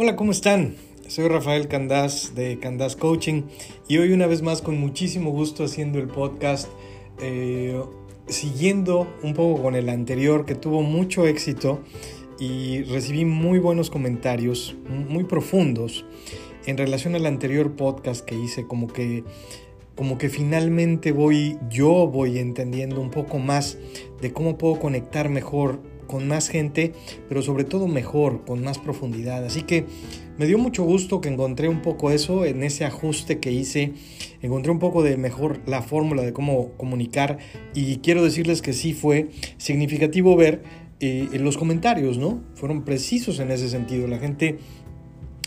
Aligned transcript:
Hola, 0.00 0.14
¿cómo 0.14 0.30
están? 0.30 0.76
Soy 1.08 1.26
Rafael 1.26 1.66
Candás 1.66 2.36
de 2.36 2.60
Candás 2.60 2.94
Coaching 2.94 3.42
y 3.88 3.98
hoy 3.98 4.12
una 4.12 4.28
vez 4.28 4.42
más 4.42 4.62
con 4.62 4.78
muchísimo 4.78 5.32
gusto 5.32 5.64
haciendo 5.64 5.98
el 5.98 6.06
podcast, 6.06 6.68
eh, 7.20 7.82
siguiendo 8.28 9.12
un 9.24 9.34
poco 9.34 9.60
con 9.60 9.74
el 9.74 9.88
anterior 9.88 10.46
que 10.46 10.54
tuvo 10.54 10.82
mucho 10.82 11.26
éxito 11.26 11.80
y 12.38 12.82
recibí 12.84 13.24
muy 13.24 13.58
buenos 13.58 13.90
comentarios, 13.90 14.76
muy 14.86 15.24
profundos 15.24 16.04
en 16.66 16.78
relación 16.78 17.16
al 17.16 17.26
anterior 17.26 17.74
podcast 17.74 18.24
que 18.24 18.36
hice, 18.36 18.68
como 18.68 18.86
que 18.86 19.24
como 19.96 20.16
que 20.16 20.28
finalmente 20.28 21.10
voy 21.10 21.58
yo 21.70 22.06
voy 22.06 22.38
entendiendo 22.38 23.00
un 23.00 23.10
poco 23.10 23.40
más 23.40 23.78
de 24.20 24.32
cómo 24.32 24.58
puedo 24.58 24.78
conectar 24.78 25.28
mejor 25.28 25.80
con 26.08 26.26
más 26.26 26.48
gente, 26.48 26.92
pero 27.28 27.42
sobre 27.42 27.62
todo 27.62 27.86
mejor, 27.86 28.44
con 28.44 28.64
más 28.64 28.78
profundidad. 28.78 29.44
Así 29.44 29.62
que 29.62 29.84
me 30.36 30.46
dio 30.46 30.58
mucho 30.58 30.82
gusto 30.82 31.20
que 31.20 31.28
encontré 31.28 31.68
un 31.68 31.82
poco 31.82 32.10
eso 32.10 32.44
en 32.44 32.64
ese 32.64 32.84
ajuste 32.84 33.38
que 33.38 33.52
hice. 33.52 33.92
Encontré 34.42 34.72
un 34.72 34.80
poco 34.80 35.04
de 35.04 35.16
mejor 35.16 35.60
la 35.66 35.82
fórmula 35.82 36.22
de 36.22 36.32
cómo 36.32 36.72
comunicar 36.76 37.38
y 37.74 37.98
quiero 37.98 38.24
decirles 38.24 38.62
que 38.62 38.72
sí 38.72 38.92
fue 38.92 39.28
significativo 39.58 40.36
ver 40.36 40.62
eh, 41.00 41.28
en 41.32 41.44
los 41.44 41.56
comentarios, 41.56 42.18
¿no? 42.18 42.42
Fueron 42.54 42.84
precisos 42.84 43.38
en 43.38 43.52
ese 43.52 43.68
sentido. 43.68 44.08
La 44.08 44.18
gente 44.18 44.58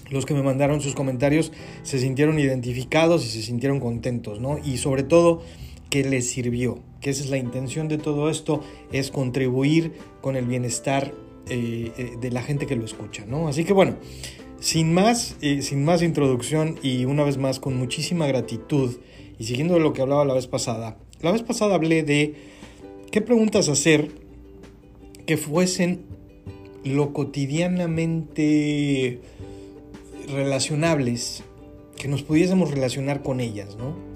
los 0.09 0.25
que 0.25 0.33
me 0.33 0.43
mandaron 0.43 0.81
sus 0.81 0.93
comentarios 0.93 1.51
se 1.83 1.99
sintieron 1.99 2.37
identificados 2.37 3.25
y 3.25 3.29
se 3.29 3.41
sintieron 3.41 3.79
contentos, 3.79 4.39
¿no? 4.39 4.59
Y 4.63 4.77
sobre 4.77 5.03
todo 5.03 5.41
que 5.91 6.03
les 6.03 6.27
sirvió, 6.27 6.79
que 7.01 7.11
esa 7.11 7.23
es 7.23 7.29
la 7.29 7.37
intención 7.37 7.87
de 7.89 7.99
todo 7.99 8.31
esto, 8.31 8.61
es 8.93 9.11
contribuir 9.11 9.91
con 10.21 10.37
el 10.37 10.45
bienestar 10.45 11.13
eh, 11.49 11.91
eh, 11.97 12.17
de 12.19 12.31
la 12.31 12.41
gente 12.41 12.65
que 12.65 12.77
lo 12.77 12.85
escucha, 12.85 13.25
¿no? 13.27 13.49
Así 13.49 13.65
que 13.65 13.73
bueno, 13.73 13.97
sin 14.61 14.93
más, 14.93 15.35
eh, 15.41 15.61
sin 15.61 15.83
más 15.83 16.01
introducción 16.01 16.79
y 16.81 17.03
una 17.03 17.25
vez 17.25 17.37
más 17.37 17.59
con 17.59 17.75
muchísima 17.75 18.25
gratitud 18.25 18.99
y 19.37 19.43
siguiendo 19.43 19.79
lo 19.79 19.91
que 19.91 20.01
hablaba 20.01 20.23
la 20.23 20.33
vez 20.33 20.47
pasada, 20.47 20.97
la 21.21 21.33
vez 21.33 21.43
pasada 21.43 21.75
hablé 21.75 22.03
de 22.03 22.35
qué 23.11 23.19
preguntas 23.19 23.67
hacer 23.67 24.11
que 25.25 25.35
fuesen 25.35 26.05
lo 26.85 27.11
cotidianamente 27.11 29.19
relacionables, 30.29 31.43
que 31.97 32.07
nos 32.07 32.23
pudiésemos 32.23 32.71
relacionar 32.71 33.23
con 33.23 33.41
ellas, 33.41 33.75
¿no? 33.75 34.09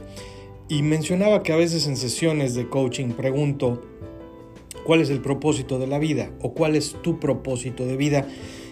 Y 0.67 0.81
mencionaba 0.81 1.43
que 1.43 1.53
a 1.53 1.57
veces 1.57 1.85
en 1.85 1.95
sesiones 1.95 2.55
de 2.55 2.67
coaching 2.67 3.09
pregunto, 3.09 3.83
¿cuál 4.83 4.99
es 4.99 5.11
el 5.11 5.21
propósito 5.21 5.77
de 5.77 5.85
la 5.85 5.99
vida? 5.99 6.31
¿O 6.41 6.53
cuál 6.53 6.75
es 6.75 6.95
tu 7.03 7.19
propósito 7.19 7.85
de 7.85 7.95
vida? 7.95 8.27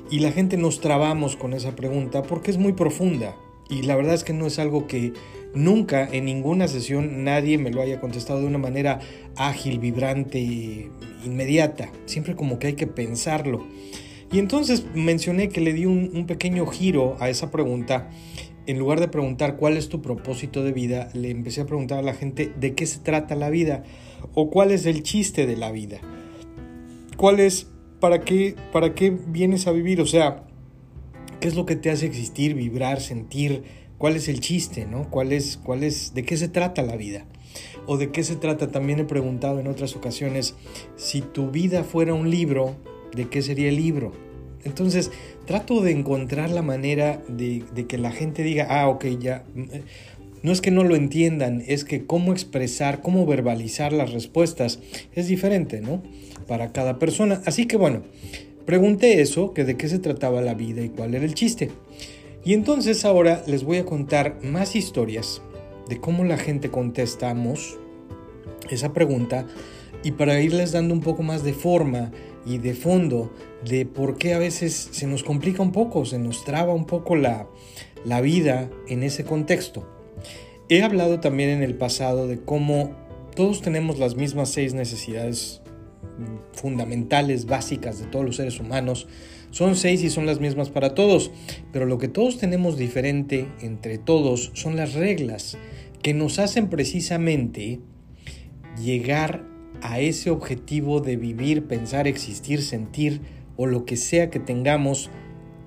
Y 0.09 0.19
la 0.19 0.31
gente 0.31 0.57
nos 0.57 0.79
trabamos 0.79 1.35
con 1.35 1.53
esa 1.53 1.75
pregunta 1.75 2.23
porque 2.23 2.49
es 2.49 2.57
muy 2.57 2.73
profunda. 2.73 3.35
Y 3.69 3.83
la 3.83 3.95
verdad 3.95 4.15
es 4.15 4.23
que 4.23 4.33
no 4.33 4.47
es 4.47 4.57
algo 4.57 4.87
que 4.87 5.13
nunca 5.53 6.07
en 6.11 6.25
ninguna 6.25 6.67
sesión 6.67 7.23
nadie 7.23 7.59
me 7.59 7.69
lo 7.69 7.79
haya 7.79 8.01
contestado 8.01 8.39
de 8.39 8.47
una 8.47 8.57
manera 8.57 8.99
ágil, 9.35 9.77
vibrante, 9.77 10.89
inmediata. 11.23 11.91
Siempre 12.05 12.35
como 12.35 12.57
que 12.57 12.67
hay 12.67 12.73
que 12.73 12.87
pensarlo. 12.87 13.67
Y 14.31 14.39
entonces 14.39 14.83
mencioné 14.95 15.49
que 15.49 15.61
le 15.61 15.73
di 15.73 15.85
un, 15.85 16.09
un 16.15 16.25
pequeño 16.25 16.65
giro 16.65 17.17
a 17.19 17.29
esa 17.29 17.51
pregunta 17.51 18.09
en 18.65 18.79
lugar 18.79 18.99
de 18.99 19.07
preguntar 19.07 19.57
cuál 19.57 19.77
es 19.77 19.89
tu 19.89 20.01
propósito 20.01 20.63
de 20.63 20.71
vida, 20.71 21.09
le 21.13 21.29
empecé 21.29 21.61
a 21.61 21.65
preguntar 21.65 21.99
a 21.99 22.03
la 22.03 22.13
gente 22.13 22.53
de 22.59 22.73
qué 22.73 22.85
se 22.85 22.99
trata 22.99 23.35
la 23.35 23.49
vida 23.49 23.83
o 24.33 24.49
cuál 24.49 24.71
es 24.71 24.85
el 24.85 25.03
chiste 25.03 25.45
de 25.45 25.57
la 25.57 25.71
vida. 25.71 25.99
¿Cuál 27.17 27.39
es 27.39 27.67
para 27.99 28.21
qué 28.21 28.55
para 28.71 28.95
qué 28.95 29.09
vienes 29.09 29.67
a 29.67 29.71
vivir? 29.71 30.01
O 30.01 30.05
sea, 30.05 30.45
¿qué 31.39 31.47
es 31.47 31.55
lo 31.55 31.65
que 31.65 31.75
te 31.75 31.89
hace 31.89 32.05
existir, 32.05 32.55
vibrar, 32.55 33.01
sentir? 33.01 33.63
¿Cuál 33.97 34.15
es 34.15 34.27
el 34.27 34.39
chiste, 34.39 34.85
no? 34.85 35.09
¿Cuál 35.09 35.33
es 35.33 35.57
cuál 35.57 35.83
es 35.83 36.13
de 36.13 36.23
qué 36.23 36.37
se 36.37 36.47
trata 36.47 36.81
la 36.81 36.95
vida? 36.95 37.25
O 37.85 37.97
de 37.97 38.11
qué 38.11 38.23
se 38.23 38.35
trata, 38.35 38.71
también 38.71 38.99
he 38.99 39.05
preguntado 39.05 39.59
en 39.59 39.67
otras 39.67 39.95
ocasiones, 39.95 40.55
si 40.95 41.21
tu 41.21 41.51
vida 41.51 41.83
fuera 41.83 42.13
un 42.13 42.29
libro, 42.29 42.75
¿de 43.13 43.29
qué 43.29 43.41
sería 43.41 43.69
el 43.69 43.75
libro? 43.75 44.13
Entonces, 44.65 45.11
trato 45.45 45.81
de 45.81 45.91
encontrar 45.91 46.49
la 46.49 46.61
manera 46.61 47.21
de, 47.27 47.63
que 47.87 47.97
la 47.97 48.11
gente 48.11 48.43
diga, 48.43 48.67
ah, 48.69 48.87
ok, 48.87 49.05
ya. 49.19 49.43
No 50.41 50.51
es 50.51 50.59
que 50.59 50.71
no 50.71 50.83
lo 50.83 50.95
entiendan, 50.95 51.63
es 51.67 51.85
que 51.85 52.05
cómo 52.05 52.33
expresar, 52.33 53.01
cómo 53.01 53.25
verbalizar 53.25 53.93
las 53.93 54.11
respuestas 54.11 54.79
es 55.15 55.27
diferente, 55.27 55.79
¿no? 55.79 56.03
Para 56.47 56.73
cada 56.73 56.99
persona. 56.99 57.41
Así 57.45 57.65
que 57.65 57.77
bueno, 57.77 58.03
pregunté 58.65 59.21
eso, 59.21 59.53
que 59.53 59.63
de 59.63 59.77
qué 59.77 59.87
se 59.87 59.99
trataba 59.99 60.41
la 60.41 60.53
vida 60.53 60.81
y 60.81 60.89
cuál 60.89 61.15
era 61.15 61.23
el 61.23 61.33
chiste. 61.33 61.69
Y 62.43 62.53
entonces 62.53 63.05
ahora 63.05 63.41
les 63.47 63.63
voy 63.63 63.77
a 63.77 63.85
contar 63.85 64.37
más 64.43 64.75
historias 64.75 65.41
de 65.87 66.01
cómo 66.01 66.25
la 66.25 66.37
gente 66.37 66.69
contestamos 66.69 67.77
esa 68.69 68.91
pregunta 68.91 69.45
y 70.03 70.11
para 70.11 70.41
irles 70.41 70.73
dando 70.73 70.93
un 70.93 71.01
poco 71.01 71.23
más 71.23 71.43
de 71.43 71.53
forma 71.53 72.11
y 72.45 72.57
de 72.57 72.73
fondo 72.73 73.31
de 73.67 73.85
por 73.85 74.17
qué 74.17 74.33
a 74.33 74.39
veces 74.39 74.89
se 74.91 75.07
nos 75.07 75.23
complica 75.23 75.61
un 75.61 75.71
poco, 75.71 76.05
se 76.05 76.19
nos 76.19 76.43
traba 76.43 76.73
un 76.73 76.85
poco 76.85 77.15
la, 77.15 77.47
la 78.05 78.21
vida 78.21 78.69
en 78.87 79.03
ese 79.03 79.23
contexto. 79.23 79.87
He 80.69 80.81
hablado 80.83 81.19
también 81.19 81.49
en 81.49 81.63
el 81.63 81.75
pasado 81.75 82.27
de 82.27 82.39
cómo 82.39 82.95
todos 83.35 83.61
tenemos 83.61 83.99
las 83.99 84.15
mismas 84.15 84.49
seis 84.49 84.73
necesidades 84.73 85.61
fundamentales, 86.53 87.45
básicas 87.45 87.99
de 87.99 88.05
todos 88.05 88.25
los 88.25 88.35
seres 88.35 88.59
humanos. 88.59 89.07
Son 89.51 89.75
seis 89.75 90.03
y 90.03 90.09
son 90.09 90.25
las 90.25 90.39
mismas 90.39 90.69
para 90.69 90.95
todos, 90.95 91.31
pero 91.71 91.85
lo 91.85 91.97
que 91.97 92.07
todos 92.07 92.37
tenemos 92.37 92.77
diferente 92.77 93.47
entre 93.61 93.97
todos 93.97 94.51
son 94.53 94.75
las 94.75 94.93
reglas 94.93 95.57
que 96.01 96.13
nos 96.13 96.39
hacen 96.39 96.69
precisamente 96.69 97.79
llegar 98.81 99.45
a 99.81 99.99
ese 99.99 100.29
objetivo 100.29 100.99
de 101.01 101.15
vivir, 101.15 101.65
pensar, 101.65 102.07
existir, 102.07 102.61
sentir 102.61 103.21
o 103.57 103.65
lo 103.65 103.85
que 103.85 103.97
sea 103.97 104.29
que 104.29 104.39
tengamos 104.39 105.09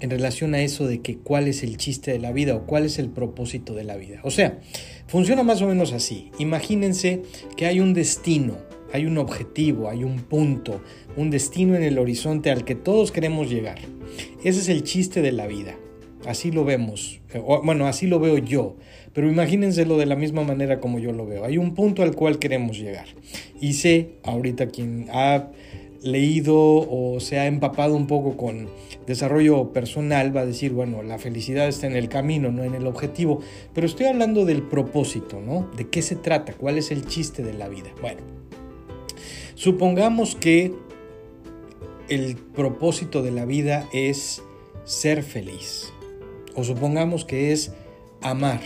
en 0.00 0.10
relación 0.10 0.54
a 0.54 0.62
eso 0.62 0.86
de 0.86 1.00
que 1.00 1.16
cuál 1.18 1.48
es 1.48 1.62
el 1.62 1.76
chiste 1.76 2.10
de 2.10 2.18
la 2.18 2.32
vida 2.32 2.54
o 2.54 2.66
cuál 2.66 2.84
es 2.84 2.98
el 2.98 3.08
propósito 3.08 3.74
de 3.74 3.84
la 3.84 3.96
vida. 3.96 4.20
O 4.24 4.30
sea, 4.30 4.58
funciona 5.06 5.42
más 5.42 5.62
o 5.62 5.66
menos 5.66 5.92
así. 5.92 6.30
Imagínense 6.38 7.22
que 7.56 7.66
hay 7.66 7.80
un 7.80 7.94
destino, 7.94 8.58
hay 8.92 9.06
un 9.06 9.18
objetivo, 9.18 9.88
hay 9.88 10.04
un 10.04 10.20
punto, 10.20 10.82
un 11.16 11.30
destino 11.30 11.76
en 11.76 11.82
el 11.82 11.98
horizonte 11.98 12.50
al 12.50 12.64
que 12.64 12.74
todos 12.74 13.12
queremos 13.12 13.48
llegar. 13.48 13.78
Ese 14.44 14.60
es 14.60 14.68
el 14.68 14.82
chiste 14.84 15.22
de 15.22 15.32
la 15.32 15.46
vida. 15.46 15.76
Así 16.26 16.50
lo 16.50 16.64
vemos. 16.64 17.20
Bueno, 17.64 17.86
así 17.86 18.06
lo 18.06 18.18
veo 18.18 18.38
yo. 18.38 18.76
Pero 19.12 19.30
imagínenselo 19.30 19.96
de 19.96 20.06
la 20.06 20.16
misma 20.16 20.42
manera 20.42 20.80
como 20.80 20.98
yo 20.98 21.12
lo 21.12 21.26
veo. 21.26 21.44
Hay 21.44 21.56
un 21.56 21.74
punto 21.74 22.02
al 22.02 22.14
cual 22.14 22.38
queremos 22.38 22.78
llegar. 22.78 23.06
Y 23.60 23.74
sé, 23.74 24.10
ahorita 24.24 24.66
quien 24.66 25.06
ha 25.12 25.48
leído 26.02 26.56
o 26.56 27.18
se 27.20 27.38
ha 27.38 27.46
empapado 27.46 27.96
un 27.96 28.06
poco 28.06 28.36
con 28.36 28.68
desarrollo 29.06 29.72
personal 29.72 30.36
va 30.36 30.42
a 30.42 30.46
decir, 30.46 30.72
bueno, 30.72 31.02
la 31.02 31.18
felicidad 31.18 31.68
está 31.68 31.86
en 31.86 31.96
el 31.96 32.08
camino, 32.08 32.50
no 32.50 32.64
en 32.64 32.74
el 32.74 32.86
objetivo. 32.86 33.40
Pero 33.72 33.86
estoy 33.86 34.06
hablando 34.06 34.44
del 34.44 34.62
propósito, 34.62 35.40
¿no? 35.40 35.70
¿De 35.76 35.88
qué 35.88 36.02
se 36.02 36.16
trata? 36.16 36.52
¿Cuál 36.54 36.78
es 36.78 36.90
el 36.90 37.06
chiste 37.06 37.42
de 37.42 37.54
la 37.54 37.68
vida? 37.68 37.92
Bueno, 38.00 38.20
supongamos 39.54 40.34
que 40.36 40.72
el 42.08 42.36
propósito 42.36 43.22
de 43.22 43.30
la 43.30 43.44
vida 43.44 43.88
es 43.92 44.42
ser 44.84 45.22
feliz. 45.22 45.92
O 46.56 46.64
supongamos 46.64 47.24
que 47.24 47.52
es 47.52 47.72
amar. 48.22 48.60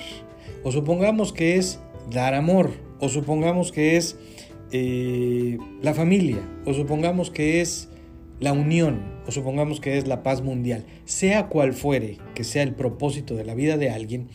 O 0.64 0.72
supongamos 0.72 1.32
que 1.32 1.56
es 1.56 1.80
dar 2.10 2.34
amor, 2.34 2.70
o 3.00 3.08
supongamos 3.08 3.72
que 3.72 3.96
es 3.96 4.16
eh, 4.72 5.58
la 5.82 5.94
familia, 5.94 6.38
o 6.64 6.74
supongamos 6.74 7.30
que 7.30 7.60
es 7.60 7.88
la 8.40 8.52
unión, 8.52 9.02
o 9.26 9.30
supongamos 9.32 9.80
que 9.80 9.98
es 9.98 10.06
la 10.06 10.22
paz 10.22 10.42
mundial, 10.42 10.84
sea 11.04 11.48
cual 11.48 11.72
fuere 11.72 12.18
que 12.34 12.44
sea 12.44 12.62
el 12.62 12.74
propósito 12.74 13.36
de 13.36 13.44
la 13.44 13.54
vida 13.54 13.76
de 13.76 13.90
alguien, 13.90 14.28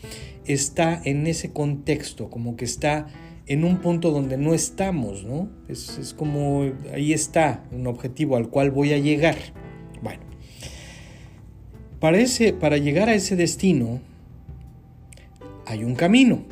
está 0.46 1.00
en 1.04 1.26
ese 1.26 1.52
contexto, 1.52 2.30
como 2.30 2.56
que 2.56 2.64
está 2.64 3.06
en 3.46 3.64
un 3.64 3.78
punto 3.78 4.10
donde 4.10 4.36
no 4.36 4.54
estamos, 4.54 5.24
¿no? 5.24 5.48
Es, 5.68 5.98
es 5.98 6.14
como 6.14 6.70
ahí 6.92 7.12
está 7.12 7.64
un 7.72 7.86
objetivo 7.86 8.36
al 8.36 8.48
cual 8.48 8.70
voy 8.70 8.92
a 8.92 8.98
llegar. 8.98 9.36
Bueno, 10.02 10.20
para, 12.06 12.52
para 12.60 12.78
llegar 12.78 13.08
a 13.08 13.14
ese 13.14 13.34
destino, 13.34 14.00
hay 15.66 15.82
un 15.82 15.96
camino. 15.96 16.44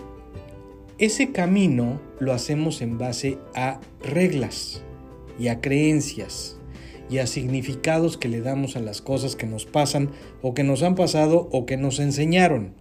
Ese 0.99 1.31
camino 1.31 2.01
lo 2.19 2.33
hacemos 2.33 2.83
en 2.83 2.99
base 2.99 3.39
a 3.55 3.79
reglas 4.03 4.83
y 5.39 5.49
a 5.49 5.61
creencias 5.61 6.57
y 7.09 7.19
a 7.19 7.29
significados 7.29 8.17
que 8.17 8.29
le 8.29 8.41
damos 8.41 8.75
a 8.75 8.81
las 8.81 9.01
cosas 9.01 9.37
que 9.37 9.47
nos 9.47 9.65
pasan 9.65 10.11
o 10.43 10.55
que 10.55 10.65
nos 10.65 10.83
han 10.83 10.97
pasado 10.97 11.49
o 11.53 11.67
que 11.67 11.77
nos 11.77 12.01
enseñaron. 12.01 12.73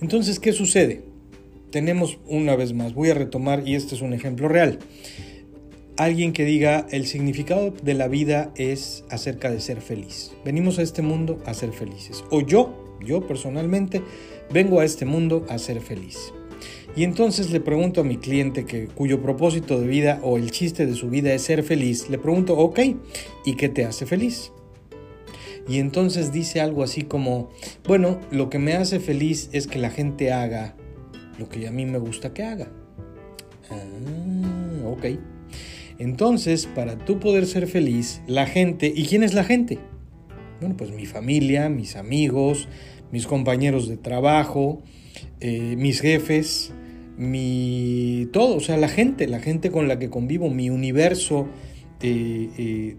Entonces, 0.00 0.38
¿qué 0.38 0.52
sucede? 0.52 1.02
Tenemos 1.70 2.18
una 2.28 2.54
vez 2.54 2.74
más, 2.74 2.94
voy 2.94 3.10
a 3.10 3.14
retomar 3.14 3.66
y 3.66 3.74
este 3.74 3.96
es 3.96 4.02
un 4.02 4.12
ejemplo 4.12 4.46
real. 4.48 4.78
Alguien 5.96 6.32
que 6.32 6.44
diga 6.44 6.86
el 6.90 7.06
significado 7.06 7.70
de 7.70 7.94
la 7.94 8.08
vida 8.08 8.52
es 8.56 9.04
acerca 9.10 9.50
de 9.50 9.60
ser 9.60 9.80
feliz. 9.80 10.32
Venimos 10.44 10.78
a 10.78 10.82
este 10.82 11.02
mundo 11.02 11.40
a 11.46 11.54
ser 11.54 11.72
felices. 11.72 12.24
O 12.30 12.40
yo, 12.40 12.96
yo 13.00 13.26
personalmente, 13.26 14.02
vengo 14.52 14.80
a 14.80 14.84
este 14.84 15.04
mundo 15.04 15.44
a 15.48 15.58
ser 15.58 15.80
feliz. 15.80 16.32
Y 16.96 17.02
entonces 17.02 17.50
le 17.50 17.60
pregunto 17.60 18.00
a 18.00 18.04
mi 18.04 18.18
cliente 18.18 18.66
que, 18.66 18.86
cuyo 18.86 19.20
propósito 19.20 19.80
de 19.80 19.86
vida 19.86 20.20
o 20.22 20.38
el 20.38 20.50
chiste 20.50 20.86
de 20.86 20.94
su 20.94 21.10
vida 21.10 21.32
es 21.32 21.42
ser 21.42 21.64
feliz, 21.64 22.08
le 22.08 22.18
pregunto, 22.18 22.56
ok, 22.56 22.80
¿y 23.44 23.56
qué 23.56 23.68
te 23.68 23.84
hace 23.84 24.06
feliz? 24.06 24.52
Y 25.66 25.78
entonces 25.78 26.30
dice 26.30 26.60
algo 26.60 26.82
así 26.82 27.02
como, 27.02 27.50
bueno, 27.84 28.20
lo 28.30 28.48
que 28.50 28.58
me 28.58 28.74
hace 28.74 29.00
feliz 29.00 29.48
es 29.52 29.66
que 29.66 29.78
la 29.78 29.90
gente 29.90 30.32
haga 30.32 30.76
lo 31.38 31.48
que 31.48 31.66
a 31.66 31.72
mí 31.72 31.84
me 31.86 31.98
gusta 31.98 32.32
que 32.32 32.44
haga. 32.44 32.68
Ah, 33.70 34.86
ok. 34.86 35.33
Entonces, 35.98 36.66
para 36.66 36.98
tú 36.98 37.20
poder 37.20 37.46
ser 37.46 37.66
feliz, 37.66 38.20
la 38.26 38.46
gente, 38.46 38.92
¿y 38.94 39.04
quién 39.04 39.22
es 39.22 39.34
la 39.34 39.44
gente? 39.44 39.78
Bueno, 40.60 40.76
pues 40.76 40.90
mi 40.90 41.06
familia, 41.06 41.68
mis 41.68 41.96
amigos, 41.96 42.68
mis 43.12 43.26
compañeros 43.26 43.88
de 43.88 43.96
trabajo, 43.96 44.82
eh, 45.40 45.76
mis 45.76 46.00
jefes, 46.00 46.72
mi 47.16 48.28
todo, 48.32 48.56
o 48.56 48.60
sea, 48.60 48.76
la 48.76 48.88
gente, 48.88 49.28
la 49.28 49.38
gente 49.38 49.70
con 49.70 49.88
la 49.88 49.98
que 49.98 50.10
convivo, 50.10 50.50
mi 50.50 50.70
universo 50.70 51.48
eh, 52.02 52.48
eh, 52.58 52.96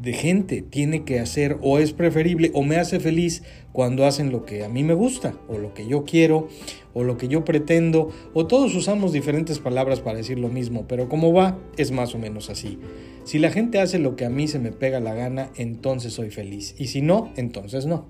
de 0.00 0.12
gente 0.12 0.62
tiene 0.62 1.04
que 1.04 1.20
hacer 1.20 1.58
o 1.62 1.78
es 1.78 1.92
preferible 1.92 2.50
o 2.54 2.62
me 2.62 2.76
hace 2.76 3.00
feliz 3.00 3.42
cuando 3.72 4.06
hacen 4.06 4.30
lo 4.30 4.44
que 4.44 4.64
a 4.64 4.68
mí 4.68 4.82
me 4.82 4.94
gusta 4.94 5.34
o 5.48 5.58
lo 5.58 5.72
que 5.72 5.86
yo 5.86 6.04
quiero 6.04 6.48
o 6.92 7.04
lo 7.04 7.16
que 7.16 7.28
yo 7.28 7.44
pretendo 7.44 8.10
o 8.34 8.46
todos 8.46 8.74
usamos 8.74 9.12
diferentes 9.12 9.58
palabras 9.58 10.00
para 10.00 10.18
decir 10.18 10.38
lo 10.38 10.48
mismo, 10.48 10.86
pero 10.88 11.08
como 11.08 11.32
va 11.32 11.58
es 11.76 11.90
más 11.90 12.14
o 12.14 12.18
menos 12.18 12.50
así. 12.50 12.78
Si 13.24 13.38
la 13.38 13.50
gente 13.50 13.80
hace 13.80 13.98
lo 13.98 14.16
que 14.16 14.24
a 14.24 14.30
mí 14.30 14.48
se 14.48 14.58
me 14.58 14.72
pega 14.72 15.00
la 15.00 15.14
gana, 15.14 15.50
entonces 15.56 16.12
soy 16.12 16.30
feliz 16.30 16.74
y 16.78 16.88
si 16.88 17.00
no, 17.00 17.32
entonces 17.36 17.86
no. 17.86 18.06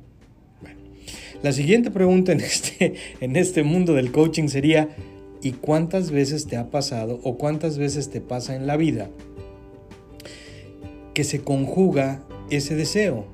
la 1.43 1.53
siguiente 1.53 1.91
pregunta 1.91 2.33
en 2.33 2.41
este, 2.41 2.95
en 3.21 3.37
este 3.37 3.63
mundo 3.63 3.95
del 3.95 4.11
coaching 4.11 4.49
sería 4.49 4.89
¿y 5.43 5.53
cuántas 5.53 6.11
veces 6.11 6.47
te 6.47 6.57
ha 6.57 6.71
pasado 6.71 7.21
o 7.23 7.37
cuántas 7.37 7.77
veces 7.77 8.11
te 8.11 8.23
pasa 8.23 8.57
en 8.57 8.67
la 8.67 8.79
vida 8.79 9.11
que 11.15 11.25
se 11.25 11.43
conjuga 11.43 12.23
ese 12.51 12.75
deseo, 12.75 13.25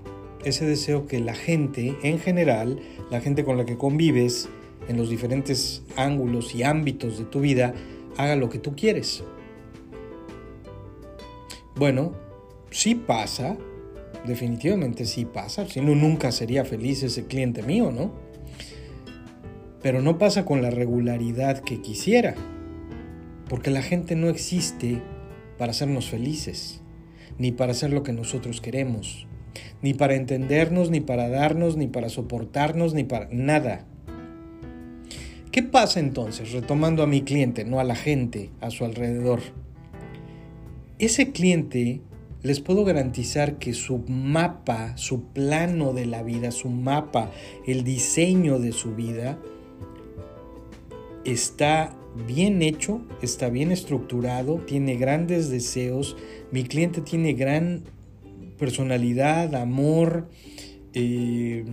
ese 0.45 0.67
deseo 0.67 1.07
que 1.07 1.19
la 1.19 1.35
gente 1.35 1.97
en 2.03 2.19
general, 2.19 2.79
la 3.11 3.21
gente 3.21 3.45
con 3.45 3.57
la 3.57 3.65
que 3.65 3.79
convives 3.79 4.49
en 4.89 4.99
los 4.99 5.09
diferentes 5.09 5.83
ángulos 5.97 6.55
y 6.55 6.63
ámbitos 6.63 7.19
de 7.19 7.25
tu 7.25 7.41
vida, 7.41 7.75
haga 8.17 8.37
lo 8.37 8.51
que 8.51 8.59
tú 8.59 8.77
quieres. 8.77 9.25
Bueno, 11.75 12.13
sí 12.71 12.95
pasa, 12.95 13.57
definitivamente 14.27 15.07
sí 15.07 15.25
pasa, 15.25 15.67
si 15.67 15.81
no 15.81 15.95
nunca 15.95 16.33
sería 16.33 16.65
feliz 16.65 17.03
ese 17.03 17.27
cliente 17.27 17.63
mío, 17.63 17.91
¿no? 17.91 18.13
Pero 19.83 20.03
no 20.03 20.19
pasa 20.19 20.45
con 20.45 20.61
la 20.61 20.71
regularidad 20.71 21.61
que 21.61 21.81
quisiera, 21.81 22.35
porque 23.49 23.71
la 23.71 23.81
gente 23.81 24.17
no 24.17 24.29
existe 24.29 25.01
para 25.57 25.71
hacernos 25.71 26.11
felices 26.11 26.80
ni 27.41 27.53
para 27.53 27.73
hacer 27.73 27.91
lo 27.91 28.03
que 28.03 28.13
nosotros 28.13 28.61
queremos, 28.61 29.27
ni 29.81 29.95
para 29.95 30.15
entendernos, 30.15 30.91
ni 30.91 31.01
para 31.01 31.31
darnos, 31.31 31.79
ni 31.79 31.87
para 31.87 32.11
soportarnos, 32.11 32.93
ni 32.93 33.05
para 33.05 33.29
nada. 33.33 33.87
¿Qué 35.51 35.63
pasa 35.63 36.01
entonces, 36.01 36.53
retomando 36.53 37.03
a 37.03 37.07
mi 37.07 37.23
cliente, 37.23 37.65
no 37.65 37.81
a 37.81 37.85
la 37.85 37.97
gente 37.97 38.51
a 38.61 38.69
su 38.69 38.85
alrededor? 38.85 39.41
Ese 40.99 41.33
cliente 41.33 42.03
les 42.43 42.61
puedo 42.61 42.85
garantizar 42.85 43.57
que 43.57 43.73
su 43.73 44.05
mapa, 44.07 44.99
su 44.99 45.25
plano 45.25 45.95
de 45.95 46.05
la 46.05 46.23
vida, 46.23 46.51
su 46.51 46.69
mapa, 46.69 47.31
el 47.67 47.85
diseño 47.85 48.59
de 48.59 48.73
su 48.73 48.95
vida, 48.95 49.39
está 51.25 51.97
bien 52.27 52.63
hecho, 52.63 53.03
está 53.23 53.49
bien 53.49 53.73
estructurado, 53.73 54.57
tiene 54.59 54.97
grandes 54.97 55.51
deseos, 55.51 56.17
mi 56.51 56.65
cliente 56.65 57.01
tiene 57.01 57.35
gran 57.35 57.85
personalidad, 58.59 59.55
amor, 59.55 60.29
eh, 60.93 61.65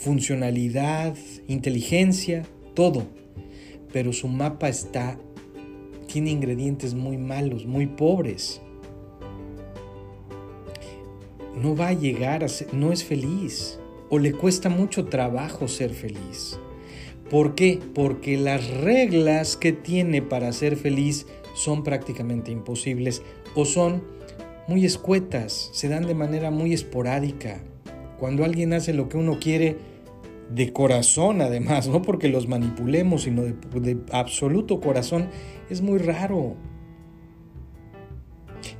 funcionalidad, 0.00 1.16
inteligencia, 1.46 2.44
todo. 2.74 3.06
Pero 3.92 4.12
su 4.12 4.28
mapa 4.28 4.68
está, 4.68 5.18
tiene 6.06 6.30
ingredientes 6.30 6.94
muy 6.94 7.16
malos, 7.16 7.66
muy 7.66 7.86
pobres. 7.86 8.60
No 11.60 11.74
va 11.74 11.88
a 11.88 11.92
llegar 11.92 12.44
a 12.44 12.48
ser, 12.48 12.72
no 12.72 12.92
es 12.92 13.04
feliz 13.04 13.80
o 14.10 14.18
le 14.18 14.32
cuesta 14.32 14.68
mucho 14.68 15.06
trabajo 15.06 15.68
ser 15.68 15.90
feliz. 15.90 16.58
¿Por 17.30 17.54
qué? 17.54 17.78
Porque 17.94 18.36
las 18.36 18.68
reglas 18.68 19.56
que 19.56 19.72
tiene 19.72 20.22
para 20.22 20.52
ser 20.52 20.76
feliz 20.76 21.26
son 21.54 21.82
prácticamente 21.82 22.50
imposibles 22.50 23.22
o 23.54 23.64
son 23.64 24.02
muy 24.66 24.84
escuetas, 24.84 25.70
se 25.72 25.88
dan 25.88 26.06
de 26.06 26.14
manera 26.14 26.50
muy 26.50 26.72
esporádica. 26.72 27.60
Cuando 28.18 28.44
alguien 28.44 28.72
hace 28.72 28.92
lo 28.92 29.08
que 29.08 29.16
uno 29.16 29.38
quiere, 29.40 29.76
de 30.50 30.72
corazón 30.72 31.42
además, 31.42 31.88
no 31.88 32.02
porque 32.02 32.28
los 32.28 32.48
manipulemos, 32.48 33.22
sino 33.22 33.42
de, 33.42 33.98
absoluto 34.12 34.80
corazón, 34.80 35.28
es 35.70 35.82
muy 35.82 35.98
raro. 35.98 36.56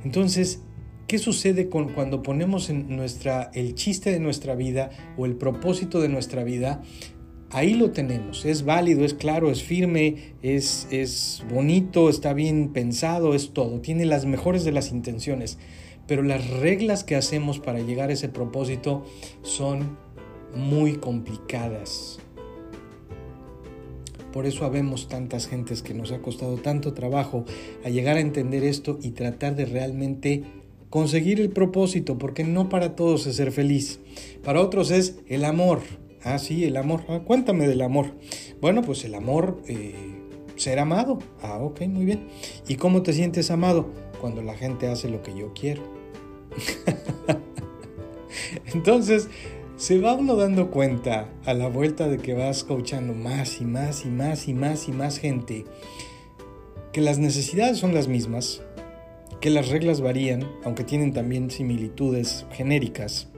Entonces, 0.03 0.61
¿qué 1.07 1.17
sucede 1.19 1.69
con, 1.69 1.89
cuando 1.89 2.23
ponemos 2.23 2.69
en 2.69 2.95
nuestra, 2.95 3.51
el 3.53 3.75
chiste 3.75 4.11
de 4.11 4.19
nuestra 4.19 4.55
vida 4.55 4.89
o 5.17 5.25
el 5.25 5.35
propósito 5.35 6.01
de 6.01 6.09
nuestra 6.09 6.43
vida? 6.43 6.81
Ahí 7.51 7.73
lo 7.73 7.91
tenemos. 7.91 8.45
Es 8.45 8.63
válido, 8.63 9.03
es 9.03 9.13
claro, 9.13 9.51
es 9.51 9.63
firme, 9.63 10.33
es, 10.41 10.87
es 10.91 11.43
bonito, 11.51 12.09
está 12.09 12.33
bien 12.33 12.69
pensado, 12.69 13.35
es 13.35 13.51
todo. 13.53 13.79
Tiene 13.81 14.05
las 14.05 14.25
mejores 14.25 14.63
de 14.63 14.71
las 14.71 14.91
intenciones. 14.91 15.57
Pero 16.07 16.23
las 16.23 16.49
reglas 16.49 17.03
que 17.03 17.15
hacemos 17.15 17.59
para 17.59 17.79
llegar 17.79 18.09
a 18.09 18.13
ese 18.13 18.29
propósito 18.29 19.05
son 19.43 19.97
muy 20.55 20.97
complicadas. 20.97 22.19
Por 24.33 24.45
eso 24.45 24.65
habemos 24.65 25.07
tantas 25.07 25.47
gentes 25.47 25.81
que 25.81 25.93
nos 25.93 26.11
ha 26.11 26.19
costado 26.19 26.57
tanto 26.57 26.93
trabajo 26.93 27.45
a 27.83 27.89
llegar 27.89 28.17
a 28.17 28.21
entender 28.21 28.63
esto 28.63 28.99
y 29.01 29.11
tratar 29.11 29.55
de 29.55 29.65
realmente 29.65 30.43
conseguir 30.89 31.39
el 31.39 31.49
propósito, 31.49 32.17
porque 32.17 32.43
no 32.43 32.69
para 32.69 32.95
todos 32.95 33.27
es 33.27 33.35
ser 33.35 33.51
feliz. 33.51 33.99
Para 34.43 34.61
otros 34.61 34.91
es 34.91 35.19
el 35.27 35.45
amor, 35.45 35.81
Ah, 36.23 36.37
sí, 36.37 36.65
el 36.65 36.77
amor. 36.77 37.03
Ah, 37.07 37.21
cuéntame 37.25 37.67
del 37.67 37.81
amor. 37.81 38.11
Bueno, 38.61 38.81
pues 38.81 39.05
el 39.05 39.15
amor, 39.15 39.61
eh, 39.67 39.95
ser 40.55 40.79
amado. 40.79 41.19
Ah, 41.41 41.59
ok, 41.59 41.81
muy 41.81 42.05
bien. 42.05 42.27
¿Y 42.67 42.75
cómo 42.75 43.03
te 43.03 43.13
sientes 43.13 43.51
amado? 43.51 43.89
Cuando 44.19 44.41
la 44.41 44.55
gente 44.55 44.87
hace 44.87 45.09
lo 45.09 45.23
que 45.23 45.35
yo 45.35 45.53
quiero. 45.53 45.81
Entonces, 48.73 49.29
se 49.77 49.99
va 49.99 50.13
uno 50.13 50.35
dando 50.35 50.71
cuenta 50.71 51.29
a 51.45 51.53
la 51.53 51.69
vuelta 51.69 52.09
de 52.09 52.17
que 52.17 52.33
vas 52.33 52.57
escuchando 52.57 53.13
más 53.13 53.61
y 53.61 53.65
más 53.65 54.05
y 54.05 54.09
más 54.09 54.47
y 54.49 54.53
más 54.53 54.89
y 54.89 54.91
más 54.91 55.17
gente 55.19 55.65
que 56.91 57.01
las 57.01 57.17
necesidades 57.17 57.77
son 57.77 57.93
las 57.93 58.07
mismas, 58.07 58.61
que 59.39 59.51
las 59.51 59.69
reglas 59.69 60.01
varían, 60.01 60.43
aunque 60.65 60.83
tienen 60.83 61.13
también 61.13 61.49
similitudes 61.49 62.45
genéricas 62.51 63.28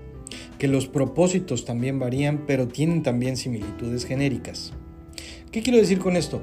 que 0.57 0.67
los 0.67 0.88
propósitos 0.88 1.65
también 1.65 2.00
varían, 2.00 2.45
pero 2.45 2.67
tienen 2.67 3.03
también 3.03 3.38
similitudes 3.38 4.05
genéricas. 4.05 4.73
¿Qué 5.51 5.61
quiero 5.61 5.79
decir 5.79 6.00
con 6.00 6.15
esto? 6.15 6.41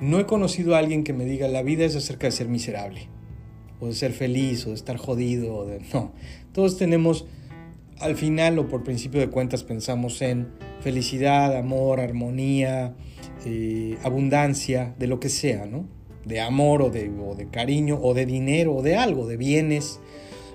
No 0.00 0.18
he 0.18 0.26
conocido 0.26 0.74
a 0.74 0.78
alguien 0.78 1.04
que 1.04 1.12
me 1.12 1.24
diga 1.24 1.48
la 1.48 1.62
vida 1.62 1.84
es 1.84 1.94
acerca 1.96 2.26
de 2.26 2.32
ser 2.32 2.48
miserable, 2.48 3.08
o 3.80 3.86
de 3.86 3.94
ser 3.94 4.12
feliz, 4.12 4.66
o 4.66 4.70
de 4.70 4.76
estar 4.76 4.96
jodido, 4.96 5.54
o 5.54 5.66
de... 5.66 5.80
No, 5.92 6.12
todos 6.52 6.76
tenemos, 6.76 7.26
al 8.00 8.16
final 8.16 8.58
o 8.58 8.68
por 8.68 8.82
principio 8.82 9.20
de 9.20 9.28
cuentas 9.28 9.62
pensamos 9.62 10.22
en 10.22 10.48
felicidad, 10.80 11.56
amor, 11.56 12.00
armonía, 12.00 12.94
eh, 13.44 13.98
abundancia, 14.02 14.94
de 14.98 15.06
lo 15.06 15.20
que 15.20 15.28
sea, 15.28 15.66
¿no? 15.66 15.86
De 16.24 16.40
amor 16.40 16.82
o 16.82 16.90
de, 16.90 17.10
o 17.10 17.34
de 17.34 17.48
cariño, 17.48 17.98
o 18.02 18.14
de 18.14 18.26
dinero, 18.26 18.74
o 18.76 18.82
de 18.82 18.96
algo, 18.96 19.26
de 19.26 19.36
bienes, 19.36 20.00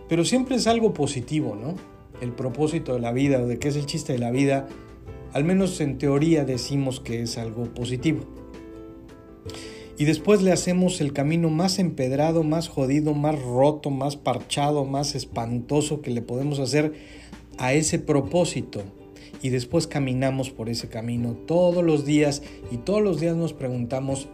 pero 0.08 0.26
siempre 0.26 0.56
es 0.56 0.66
algo 0.66 0.94
positivo, 0.94 1.56
¿no? 1.56 1.76
El 2.22 2.32
propósito 2.32 2.94
de 2.94 3.00
la 3.00 3.12
vida 3.12 3.42
o 3.42 3.48
de 3.48 3.60
qué 3.60 3.70
es 3.70 3.76
el 3.76 3.86
chiste 3.86 4.14
de 4.14 4.20
la 4.20 4.32
vida, 4.32 4.68
al 5.34 5.44
menos 5.44 5.80
en 5.82 5.98
teoría 5.98 6.44
decimos 6.44 7.00
que 7.00 7.22
es 7.22 7.38
algo 7.38 7.66
positivo. 7.66 8.22
Y 9.98 10.06
después 10.06 10.42
le 10.42 10.54
hacemos 10.54 11.02
el 11.02 11.12
camino 11.12 11.50
más 11.50 11.78
empedrado, 11.78 12.44
más 12.44 12.70
jodido, 12.70 13.14
más 13.14 13.40
roto, 13.42 13.90
más 13.90 14.16
parchado, 14.16 14.86
más 14.86 15.14
espantoso 15.14 16.02
que 16.02 16.10
le 16.10 16.22
podemos 16.22 16.60
hacer 16.60 16.94
a 17.58 17.74
ese 17.74 18.00
propósito. 18.00 18.82
Y 19.42 19.50
después 19.50 19.88
caminamos 19.88 20.52
por 20.52 20.70
ese 20.70 20.88
camino 20.88 21.34
todos 21.34 21.84
los 21.84 22.06
días 22.06 22.42
y 22.72 22.78
todos 22.78 23.02
los 23.02 23.20
días 23.20 23.36
nos 23.36 23.52
preguntamos, 23.52 24.30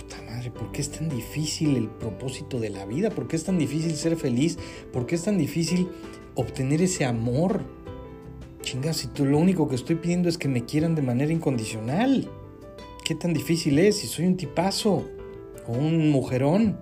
puta 0.00 0.20
madre, 0.28 0.50
¿por 0.50 0.72
qué 0.72 0.80
es 0.80 0.90
tan 0.90 1.08
difícil 1.08 1.76
el 1.76 1.88
propósito 1.88 2.58
de 2.58 2.70
la 2.70 2.84
vida? 2.84 3.10
¿Por 3.10 3.28
qué 3.28 3.36
es 3.36 3.44
tan 3.44 3.56
difícil 3.56 3.94
ser 3.94 4.16
feliz? 4.16 4.58
¿Por 4.92 5.06
qué 5.06 5.14
es 5.14 5.22
tan 5.22 5.38
difícil 5.38 5.88
obtener 6.38 6.80
ese 6.80 7.04
amor? 7.04 7.62
Chinga, 8.62 8.92
si 8.92 9.08
tú 9.08 9.24
lo 9.24 9.38
único 9.38 9.68
que 9.68 9.74
estoy 9.74 9.96
pidiendo 9.96 10.28
es 10.28 10.38
que 10.38 10.46
me 10.46 10.64
quieran 10.64 10.94
de 10.94 11.02
manera 11.02 11.32
incondicional. 11.32 12.30
¿Qué 13.04 13.16
tan 13.16 13.32
difícil 13.32 13.78
es 13.78 13.96
si 13.96 14.06
soy 14.06 14.26
un 14.26 14.36
tipazo 14.36 15.04
o 15.66 15.72
un 15.72 16.10
mujerón? 16.10 16.78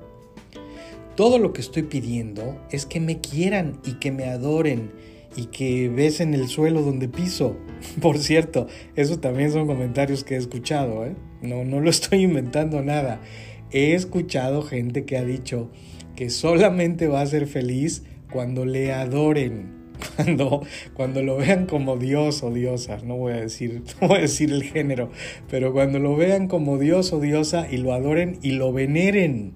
Todo 1.15 1.39
lo 1.39 1.55
que 1.55 1.63
estoy 1.63 1.85
pidiendo 1.85 2.61
es 2.71 2.85
que 2.85 3.01
me 3.01 3.21
quieran 3.21 3.81
y 3.87 3.95
que 3.95 4.13
me 4.13 4.25
adoren 4.25 4.91
y 5.37 5.47
que 5.47 5.89
besen 5.89 6.35
el 6.35 6.49
suelo 6.49 6.83
donde 6.83 7.09
piso. 7.09 7.57
Por 8.03 8.19
cierto, 8.19 8.67
eso 8.95 9.21
también 9.21 9.53
son 9.53 9.67
comentarios 9.67 10.23
que 10.23 10.35
he 10.35 10.39
escuchado, 10.39 11.07
¿eh? 11.07 11.17
No, 11.41 11.65
no 11.65 11.81
lo 11.81 11.89
estoy 11.91 12.25
inventando 12.25 12.83
nada. 12.83 13.23
He 13.71 13.95
escuchado 13.95 14.61
gente 14.61 15.07
que 15.07 15.17
ha 15.17 15.25
dicho 15.25 15.71
que 16.15 16.29
solamente 16.29 17.09
va 17.09 17.23
a 17.23 17.27
ser 17.27 17.47
feliz 17.47 18.03
cuando 18.31 18.65
le 18.65 18.93
adoren, 18.93 19.77
cuando, 20.17 20.63
cuando 20.95 21.23
lo 21.23 21.37
vean 21.37 21.67
como 21.67 21.97
Dios 21.97 22.43
o 22.43 22.53
diosa, 22.53 22.99
no 23.05 23.17
voy 23.17 23.33
a 23.33 23.37
decir, 23.37 23.83
no 24.01 24.09
voy 24.09 24.19
a 24.19 24.23
decir 24.23 24.53
el 24.53 24.63
género, 24.63 25.11
pero 25.51 25.73
cuando 25.73 25.99
lo 25.99 26.17
vean 26.17 26.49
como 26.49 26.79
Dios 26.79 27.13
o 27.13 27.21
diosa 27.21 27.67
y 27.71 27.79
lo 27.79 27.93
adoren 27.93 28.39
y 28.43 28.53
lo 28.53 28.73
veneren. 28.73 29.55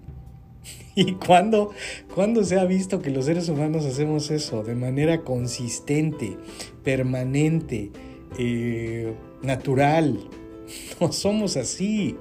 ¿Y 0.94 1.12
cuándo, 1.12 1.72
se 2.44 2.58
ha 2.58 2.64
visto 2.64 3.00
que 3.00 3.10
los 3.10 3.26
seres 3.26 3.48
humanos 3.48 3.84
hacemos 3.84 4.30
eso 4.30 4.62
de 4.62 4.74
manera 4.74 5.22
consistente, 5.22 6.36
permanente, 6.82 7.90
eh, 8.38 9.12
natural? 9.42 10.18
No 11.00 11.12
somos 11.12 11.56
así. 11.56 12.16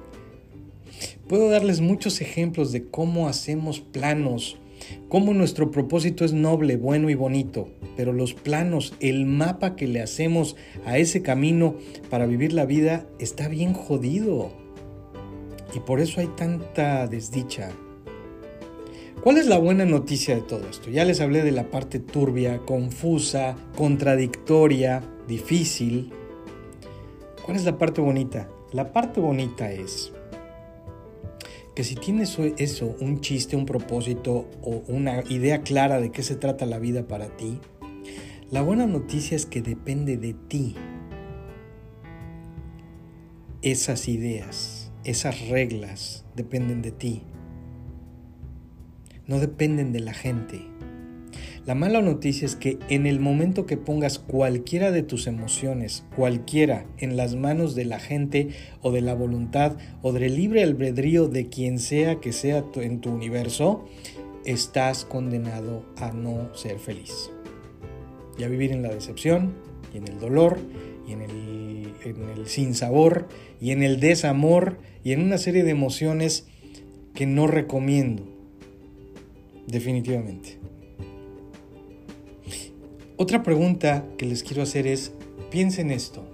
Puedo 1.28 1.48
darles 1.48 1.80
muchos 1.80 2.20
ejemplos 2.20 2.72
de 2.72 2.88
cómo 2.88 3.28
hacemos 3.28 3.80
planos, 3.80 4.58
cómo 5.08 5.34
nuestro 5.34 5.70
propósito 5.70 6.24
es 6.24 6.32
noble, 6.32 6.76
bueno 6.76 7.10
y 7.10 7.14
bonito, 7.14 7.68
pero 7.96 8.12
los 8.12 8.34
planos, 8.34 8.94
el 9.00 9.26
mapa 9.26 9.76
que 9.76 9.86
le 9.86 10.00
hacemos 10.00 10.56
a 10.86 10.98
ese 10.98 11.22
camino 11.22 11.74
para 12.08 12.26
vivir 12.26 12.52
la 12.52 12.66
vida 12.66 13.06
está 13.18 13.48
bien 13.48 13.72
jodido. 13.72 14.50
Y 15.74 15.80
por 15.80 16.00
eso 16.00 16.20
hay 16.20 16.26
tanta 16.28 17.06
desdicha, 17.06 17.70
¿Cuál 19.22 19.36
es 19.36 19.46
la 19.46 19.58
buena 19.58 19.84
noticia 19.84 20.34
de 20.34 20.40
todo 20.40 20.66
esto? 20.70 20.88
Ya 20.88 21.04
les 21.04 21.20
hablé 21.20 21.42
de 21.42 21.52
la 21.52 21.70
parte 21.70 21.98
turbia, 21.98 22.60
confusa, 22.64 23.54
contradictoria, 23.76 25.02
difícil. 25.28 26.10
¿Cuál 27.44 27.58
es 27.58 27.66
la 27.66 27.76
parte 27.76 28.00
bonita? 28.00 28.48
La 28.72 28.94
parte 28.94 29.20
bonita 29.20 29.70
es 29.70 30.10
si 31.84 31.94
tienes 31.94 32.38
eso, 32.58 32.96
un 33.00 33.20
chiste, 33.20 33.56
un 33.56 33.66
propósito 33.66 34.48
o 34.62 34.82
una 34.88 35.22
idea 35.28 35.62
clara 35.62 36.00
de 36.00 36.10
qué 36.10 36.22
se 36.22 36.36
trata 36.36 36.66
la 36.66 36.78
vida 36.78 37.06
para 37.06 37.36
ti, 37.36 37.58
la 38.50 38.62
buena 38.62 38.86
noticia 38.86 39.36
es 39.36 39.46
que 39.46 39.62
depende 39.62 40.16
de 40.16 40.34
ti. 40.34 40.74
Esas 43.62 44.08
ideas, 44.08 44.90
esas 45.04 45.48
reglas 45.48 46.24
dependen 46.34 46.82
de 46.82 46.92
ti 46.92 47.22
no 49.30 49.38
dependen 49.38 49.92
de 49.92 50.00
la 50.00 50.12
gente. 50.12 50.66
La 51.70 51.76
mala 51.76 52.02
noticia 52.02 52.46
es 52.46 52.56
que 52.56 52.80
en 52.88 53.06
el 53.06 53.20
momento 53.20 53.64
que 53.64 53.76
pongas 53.76 54.18
cualquiera 54.18 54.90
de 54.90 55.04
tus 55.04 55.28
emociones, 55.28 56.04
cualquiera, 56.16 56.84
en 56.98 57.16
las 57.16 57.36
manos 57.36 57.76
de 57.76 57.84
la 57.84 58.00
gente 58.00 58.48
o 58.82 58.90
de 58.90 59.02
la 59.02 59.14
voluntad 59.14 59.76
o 60.02 60.12
del 60.12 60.34
libre 60.34 60.64
albedrío 60.64 61.28
de 61.28 61.48
quien 61.48 61.78
sea 61.78 62.16
que 62.16 62.32
sea 62.32 62.64
en 62.74 63.00
tu 63.00 63.12
universo, 63.12 63.84
estás 64.44 65.04
condenado 65.04 65.84
a 65.96 66.10
no 66.10 66.52
ser 66.56 66.80
feliz. 66.80 67.30
Y 68.36 68.42
a 68.42 68.48
vivir 68.48 68.72
en 68.72 68.82
la 68.82 68.92
decepción 68.92 69.54
y 69.94 69.98
en 69.98 70.08
el 70.08 70.18
dolor 70.18 70.58
y 71.06 71.12
en 71.12 71.22
el, 71.22 71.94
en 72.04 72.30
el 72.36 72.48
sinsabor 72.48 73.28
y 73.60 73.70
en 73.70 73.84
el 73.84 74.00
desamor 74.00 74.78
y 75.04 75.12
en 75.12 75.22
una 75.22 75.38
serie 75.38 75.62
de 75.62 75.70
emociones 75.70 76.48
que 77.14 77.26
no 77.26 77.46
recomiendo 77.46 78.24
definitivamente. 79.68 80.59
Otra 83.22 83.42
pregunta 83.42 84.06
que 84.16 84.24
les 84.24 84.42
quiero 84.42 84.62
hacer 84.62 84.86
es, 84.86 85.12
piensen 85.50 85.90
esto. 85.90 86.24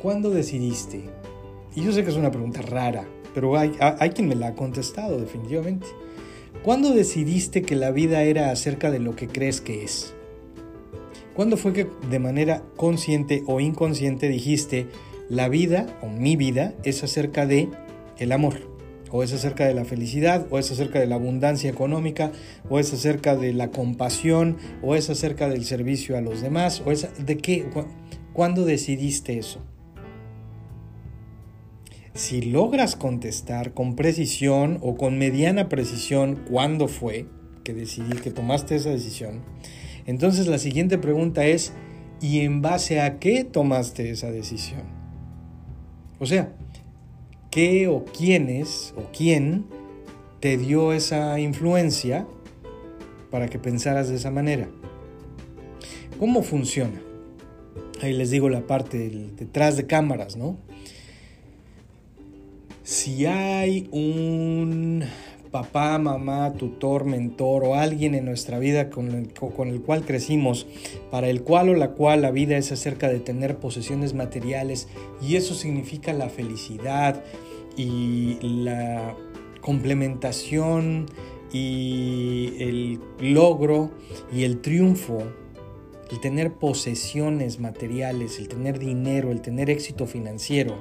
¿Cuándo 0.00 0.30
decidiste? 0.30 1.00
Y 1.74 1.82
yo 1.82 1.90
sé 1.90 2.04
que 2.04 2.10
es 2.10 2.16
una 2.16 2.30
pregunta 2.30 2.62
rara, 2.62 3.08
pero 3.34 3.58
hay, 3.58 3.72
hay 3.80 4.10
quien 4.10 4.28
me 4.28 4.36
la 4.36 4.46
ha 4.46 4.54
contestado 4.54 5.18
definitivamente. 5.18 5.88
¿Cuándo 6.62 6.94
decidiste 6.94 7.62
que 7.62 7.74
la 7.74 7.90
vida 7.90 8.22
era 8.22 8.52
acerca 8.52 8.92
de 8.92 9.00
lo 9.00 9.16
que 9.16 9.26
crees 9.26 9.60
que 9.60 9.82
es? 9.82 10.14
¿Cuándo 11.34 11.56
fue 11.56 11.72
que 11.72 11.88
de 12.08 12.20
manera 12.20 12.62
consciente 12.76 13.42
o 13.48 13.58
inconsciente 13.58 14.28
dijiste, 14.28 14.86
la 15.28 15.48
vida 15.48 15.88
o 16.02 16.06
mi 16.06 16.36
vida 16.36 16.74
es 16.84 17.02
acerca 17.02 17.46
de 17.46 17.68
el 18.18 18.30
amor? 18.30 18.77
O 19.10 19.22
es 19.22 19.32
acerca 19.32 19.66
de 19.66 19.74
la 19.74 19.84
felicidad, 19.84 20.46
o 20.50 20.58
es 20.58 20.70
acerca 20.70 21.00
de 21.00 21.06
la 21.06 21.16
abundancia 21.16 21.70
económica, 21.70 22.32
o 22.68 22.78
es 22.78 22.92
acerca 22.92 23.36
de 23.36 23.52
la 23.52 23.70
compasión, 23.70 24.56
o 24.82 24.94
es 24.94 25.10
acerca 25.10 25.48
del 25.48 25.64
servicio 25.64 26.16
a 26.16 26.20
los 26.20 26.40
demás, 26.40 26.82
o 26.84 26.92
es 26.92 27.08
de 27.24 27.38
qué, 27.38 27.66
¿cuándo 28.32 28.64
decidiste 28.64 29.38
eso? 29.38 29.60
Si 32.14 32.42
logras 32.42 32.96
contestar 32.96 33.74
con 33.74 33.94
precisión 33.94 34.78
o 34.82 34.96
con 34.96 35.18
mediana 35.18 35.68
precisión 35.68 36.42
cuándo 36.50 36.88
fue 36.88 37.26
que 37.62 37.74
decidí 37.74 38.16
que 38.16 38.32
tomaste 38.32 38.74
esa 38.74 38.90
decisión, 38.90 39.42
entonces 40.04 40.48
la 40.48 40.58
siguiente 40.58 40.98
pregunta 40.98 41.46
es 41.46 41.72
¿y 42.20 42.40
en 42.40 42.62
base 42.62 43.00
a 43.00 43.18
qué 43.18 43.44
tomaste 43.44 44.10
esa 44.10 44.30
decisión? 44.30 44.82
O 46.18 46.26
sea, 46.26 46.52
qué 47.50 47.88
o 47.88 48.04
quiénes 48.04 48.94
o 48.96 49.10
quién 49.16 49.66
te 50.40 50.56
dio 50.56 50.92
esa 50.92 51.38
influencia 51.40 52.26
para 53.30 53.48
que 53.48 53.58
pensaras 53.58 54.08
de 54.08 54.16
esa 54.16 54.30
manera. 54.30 54.68
¿Cómo 56.18 56.42
funciona? 56.42 57.00
Ahí 58.00 58.12
les 58.12 58.30
digo 58.30 58.48
la 58.48 58.66
parte 58.66 59.08
detrás 59.36 59.76
de 59.76 59.86
cámaras, 59.86 60.36
¿no? 60.36 60.58
Si 62.82 63.26
hay 63.26 63.88
un 63.92 65.04
papá, 65.50 65.98
mamá, 65.98 66.52
tutor, 66.54 67.04
mentor 67.04 67.64
o 67.64 67.74
alguien 67.74 68.14
en 68.14 68.24
nuestra 68.24 68.58
vida 68.58 68.90
con 68.90 69.10
el, 69.10 69.32
con 69.32 69.68
el, 69.68 69.80
cual 69.80 70.04
crecimos, 70.04 70.66
para 71.10 71.28
el 71.28 71.42
cual 71.42 71.70
o 71.70 71.74
la 71.74 71.90
cual 71.90 72.22
la 72.22 72.30
vida 72.30 72.56
es 72.56 72.72
acerca 72.72 73.08
de 73.08 73.20
tener 73.20 73.56
posesiones 73.56 74.14
materiales 74.14 74.88
y 75.20 75.36
eso 75.36 75.54
significa 75.54 76.12
la 76.12 76.28
felicidad 76.28 77.22
y 77.76 78.38
la 78.42 79.14
complementación 79.60 81.06
y 81.52 82.54
el 82.58 83.00
logro 83.20 83.90
y 84.32 84.44
el 84.44 84.60
triunfo, 84.60 85.22
el 86.10 86.20
tener 86.20 86.52
posesiones 86.52 87.60
materiales, 87.60 88.38
el 88.38 88.48
tener 88.48 88.78
dinero, 88.78 89.30
el 89.30 89.40
tener 89.40 89.70
éxito 89.70 90.06
financiero. 90.06 90.76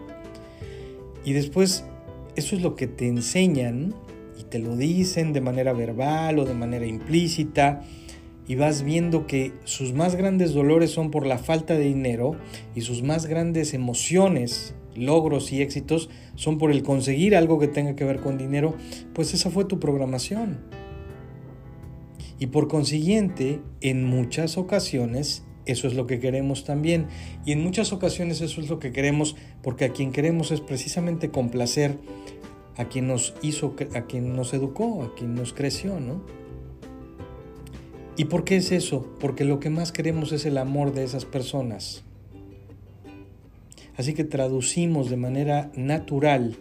Y 1.24 1.34
después 1.34 1.84
eso 2.38 2.56
es 2.56 2.62
lo 2.62 2.76
que 2.76 2.88
te 2.88 3.08
enseñan 3.08 3.96
y 4.40 4.44
te 4.44 4.60
lo 4.60 4.76
dicen 4.76 5.34
de 5.34 5.42
manera 5.42 5.74
verbal 5.74 6.40
o 6.40 6.46
de 6.46 6.54
manera 6.54 6.86
implícita 6.86 7.82
y 8.48 8.56
vas 8.56 8.84
viendo 8.84 9.28
que 9.28 9.54
sus 9.66 9.94
más 9.94 10.16
grandes 10.16 10.54
dolores 10.54 10.92
son 10.92 11.12
por 11.12 11.26
la 11.26 11.38
falta 11.38 11.74
de 11.74 11.86
dinero 11.86 12.36
y 12.76 12.82
sus 12.82 13.04
más 13.04 13.26
grandes 13.26 13.74
emociones, 13.74 14.74
logros 14.96 15.52
y 15.52 15.62
éxitos 15.62 16.10
son 16.36 16.58
por 16.58 16.72
el 16.72 16.84
conseguir 16.84 17.36
algo 17.36 17.60
que 17.60 17.68
tenga 17.68 17.96
que 17.96 18.06
ver 18.06 18.22
con 18.22 18.38
dinero, 18.38 18.76
pues 19.14 19.34
esa 19.34 19.50
fue 19.50 19.66
tu 19.66 19.80
programación. 19.80 20.60
Y 22.40 22.48
por 22.48 22.68
consiguiente, 22.68 23.62
en 23.82 24.06
muchas 24.06 24.58
ocasiones 24.58 25.44
eso 25.68 25.88
es 25.88 25.94
lo 25.94 26.08
que 26.08 26.20
queremos 26.20 26.64
también. 26.64 27.08
Y 27.46 27.52
en 27.52 27.62
muchas 27.62 27.92
ocasiones 27.92 28.42
eso 28.42 28.62
es 28.62 28.70
lo 28.70 28.80
que 28.80 28.92
queremos 28.94 29.36
porque 29.62 29.86
a 29.86 29.90
quien 29.90 30.12
queremos 30.14 30.52
es 30.52 30.62
precisamente 30.62 31.30
complacer 31.30 31.98
a 32.78 32.86
quien 32.86 33.08
nos 33.08 33.34
hizo, 33.42 33.76
a 33.96 34.02
quien 34.04 34.36
nos 34.36 34.54
educó, 34.54 35.04
a 35.04 35.16
quien 35.16 35.36
nos 35.36 35.54
creció, 35.54 36.00
¿no? 36.00 36.22
¿Y 38.16 38.26
por 38.26 38.44
qué 38.44 38.58
es 38.58 38.72
eso? 38.72 39.08
Porque 39.20 39.46
lo 39.46 39.60
que 39.60 39.70
más 39.70 39.92
queremos 39.92 40.32
es 40.32 40.46
el 40.46 40.58
amor 40.58 40.94
de 40.94 41.04
esas 41.04 41.26
personas. 41.26 42.04
Así 43.96 44.14
que 44.14 44.24
traducimos 44.24 45.10
de 45.10 45.18
manera 45.18 45.72
natural 45.76 46.56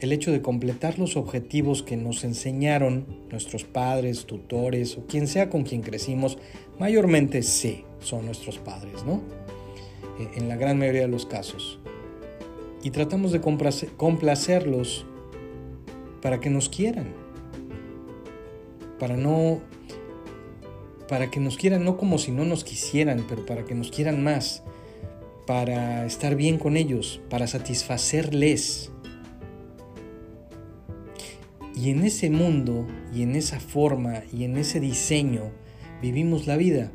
el 0.00 0.12
hecho 0.12 0.30
de 0.30 0.42
completar 0.42 0.98
los 0.98 1.16
objetivos 1.16 1.82
que 1.82 1.96
nos 1.96 2.24
enseñaron 2.24 3.06
nuestros 3.30 3.64
padres, 3.64 4.26
tutores 4.26 4.96
o 4.96 5.06
quien 5.06 5.26
sea 5.26 5.50
con 5.50 5.64
quien 5.64 5.82
crecimos, 5.82 6.38
mayormente 6.78 7.42
sí 7.42 7.84
son 8.00 8.26
nuestros 8.26 8.58
padres, 8.58 9.04
¿no? 9.04 9.22
E, 10.18 10.38
en 10.38 10.48
la 10.48 10.56
gran 10.56 10.78
mayoría 10.78 11.02
de 11.02 11.08
los 11.08 11.26
casos. 11.26 11.80
Y 12.82 12.90
tratamos 12.90 13.32
de 13.32 13.40
complacerlos 13.40 15.04
para 16.22 16.40
que 16.40 16.50
nos 16.50 16.68
quieran, 16.68 17.14
para 18.98 19.16
no 19.16 19.60
para 21.08 21.30
que 21.30 21.40
nos 21.40 21.56
quieran 21.56 21.84
no 21.84 21.96
como 21.96 22.18
si 22.18 22.32
no 22.32 22.44
nos 22.44 22.64
quisieran, 22.64 23.24
pero 23.28 23.46
para 23.46 23.64
que 23.64 23.74
nos 23.74 23.90
quieran 23.90 24.22
más, 24.22 24.62
para 25.46 26.04
estar 26.04 26.36
bien 26.36 26.58
con 26.58 26.76
ellos, 26.76 27.22
para 27.30 27.46
satisfacerles. 27.46 28.92
Y 31.74 31.90
en 31.90 32.04
ese 32.04 32.28
mundo 32.28 32.86
y 33.14 33.22
en 33.22 33.36
esa 33.36 33.58
forma 33.58 34.22
y 34.32 34.44
en 34.44 34.58
ese 34.58 34.80
diseño 34.80 35.50
vivimos 36.02 36.46
la 36.46 36.56
vida. 36.56 36.92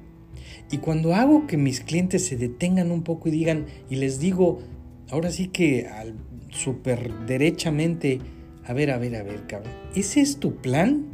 Y 0.72 0.78
cuando 0.78 1.16
hago 1.16 1.48
que 1.48 1.58
mis 1.58 1.82
clientes 1.82 2.26
se 2.26 2.38
detengan 2.38 2.92
un 2.92 3.04
poco 3.04 3.30
y 3.30 3.32
digan, 3.32 3.66
y 3.90 3.96
les 3.96 4.20
digo, 4.20 4.60
ahora 5.10 5.32
sí 5.32 5.48
que 5.48 5.88
al, 5.88 6.16
super 6.50 7.26
derechamente, 7.26 8.20
a 8.66 8.74
ver, 8.74 8.92
a 8.92 8.98
ver, 8.98 9.16
a 9.16 9.24
ver, 9.24 9.46
cabrón, 9.48 9.74
¿ese 9.96 10.22
es 10.22 10.38
tu 10.38 10.56
plan? 10.56 11.06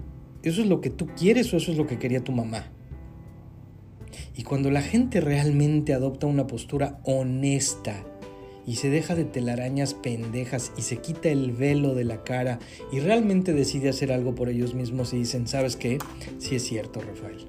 ¿Eso 0.43 0.61
es 0.61 0.67
lo 0.67 0.81
que 0.81 0.89
tú 0.89 1.07
quieres 1.07 1.53
o 1.53 1.57
eso 1.57 1.71
es 1.71 1.77
lo 1.77 1.87
que 1.87 1.99
quería 1.99 2.23
tu 2.23 2.31
mamá? 2.31 2.71
Y 4.35 4.43
cuando 4.43 4.71
la 4.71 4.81
gente 4.81 5.19
realmente 5.19 5.93
adopta 5.93 6.27
una 6.27 6.47
postura 6.47 6.99
honesta 7.03 8.05
y 8.65 8.75
se 8.75 8.89
deja 8.89 9.15
de 9.15 9.25
telarañas 9.25 9.95
pendejas 9.95 10.71
y 10.77 10.83
se 10.83 10.97
quita 10.97 11.29
el 11.29 11.51
velo 11.51 11.95
de 11.95 12.03
la 12.03 12.23
cara 12.23 12.59
y 12.91 12.99
realmente 12.99 13.53
decide 13.53 13.89
hacer 13.89 14.11
algo 14.11 14.35
por 14.35 14.47
ellos 14.47 14.75
mismos 14.75 15.11
y 15.13 15.17
dicen, 15.17 15.47
¿sabes 15.47 15.75
qué? 15.75 15.97
Sí 16.37 16.55
es 16.55 16.63
cierto, 16.63 17.01
Rafael. 17.01 17.47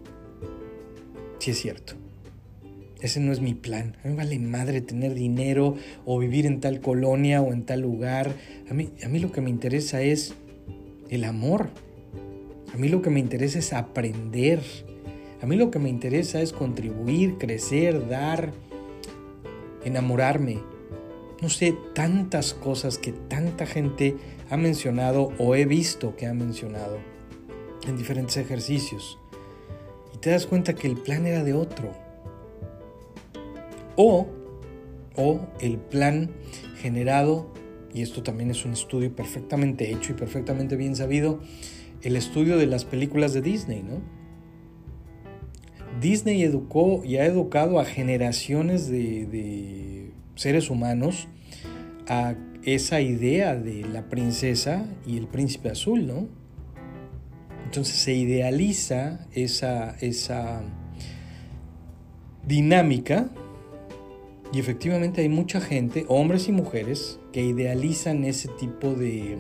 Sí 1.39 1.51
es 1.51 1.59
cierto. 1.59 2.00
Ese 3.01 3.21
no 3.21 3.33
es 3.33 3.41
mi 3.41 3.55
plan. 3.55 3.97
A 4.05 4.09
mí 4.09 4.15
vale 4.15 4.39
madre 4.39 4.81
tener 4.81 5.15
dinero 5.15 5.77
o 6.05 6.19
vivir 6.19 6.47
en 6.47 6.61
tal 6.61 6.81
colonia 6.81 7.41
o 7.41 7.53
en 7.53 7.65
tal 7.65 7.81
lugar. 7.81 8.35
A 8.71 8.75
mí, 8.75 8.91
a 9.03 9.09
mí 9.09 9.19
lo 9.19 9.33
que 9.33 9.41
me 9.41 9.51
interesa 9.51 10.03
es 10.03 10.35
el 11.09 11.25
amor. 11.25 11.71
A 12.75 12.77
mí 12.77 12.89
lo 12.89 13.03
que 13.03 13.11
me 13.11 13.21
interesa 13.21 13.59
es 13.59 13.73
aprender 13.73 14.61
a 15.43 15.47
mí 15.47 15.57
lo 15.57 15.71
que 15.71 15.79
me 15.79 15.89
interesa 15.89 16.43
es 16.43 16.53
contribuir, 16.53 17.39
crecer, 17.39 18.09
dar, 18.09 18.53
enamorarme. 19.85 20.59
No 21.41 21.49
sé, 21.49 21.75
tantas 21.95 22.53
cosas 22.53 22.99
que 22.99 23.13
tanta 23.13 23.65
gente 23.65 24.17
ha 24.51 24.59
mencionado 24.59 25.33
o 25.39 25.55
he 25.55 25.65
visto 25.65 26.15
que 26.15 26.27
ha 26.27 26.35
mencionado 26.35 26.99
en 27.87 27.97
diferentes 27.97 28.37
ejercicios. 28.37 29.19
Y 30.15 30.19
te 30.19 30.31
das 30.31 30.47
cuenta 30.47 30.75
que 30.75 30.89
el 30.89 30.99
plan 30.99 31.27
era 31.27 31.43
de 31.43 31.55
otro. 31.55 31.91
O, 34.03 34.27
o 35.15 35.41
el 35.61 35.77
plan 35.77 36.31
generado, 36.81 37.53
y 37.93 38.01
esto 38.01 38.23
también 38.23 38.51
es 38.51 38.65
un 38.65 38.73
estudio 38.73 39.15
perfectamente 39.15 39.93
hecho 39.93 40.13
y 40.13 40.15
perfectamente 40.15 40.75
bien 40.77 40.97
sabido, 40.97 41.41
el 42.01 42.17
estudio 42.17 42.57
de 42.57 42.65
las 42.67 42.87
películas 42.87 43.35
de 43.35 43.43
Disney, 43.43 43.83
¿no? 43.83 44.01
Disney 46.01 46.43
educó 46.43 47.03
y 47.05 47.19
ha 47.19 47.27
educado 47.27 47.79
a 47.79 47.85
generaciones 47.85 48.89
de, 48.89 50.15
seres 50.35 50.71
humanos 50.71 51.29
a 52.09 52.37
esa 52.65 53.03
idea 53.03 53.55
de 53.55 53.85
la 53.85 54.09
princesa 54.09 54.87
y 55.07 55.19
el 55.19 55.27
príncipe 55.27 55.69
azul, 55.69 56.07
¿no? 56.07 56.27
Entonces 57.67 57.97
se 57.97 58.15
idealiza 58.15 59.27
esa, 59.35 59.95
esa 60.01 60.63
dinámica 62.47 63.31
y 64.53 64.59
efectivamente 64.59 65.21
hay 65.23 65.29
mucha 65.29 65.61
gente, 65.61 66.05
hombres 66.09 66.49
y 66.49 66.53
mujeres, 66.53 67.19
que 67.33 67.43
idealizan 67.43 68.25
ese 68.25 68.49
tipo 68.49 68.95
de 68.95 69.37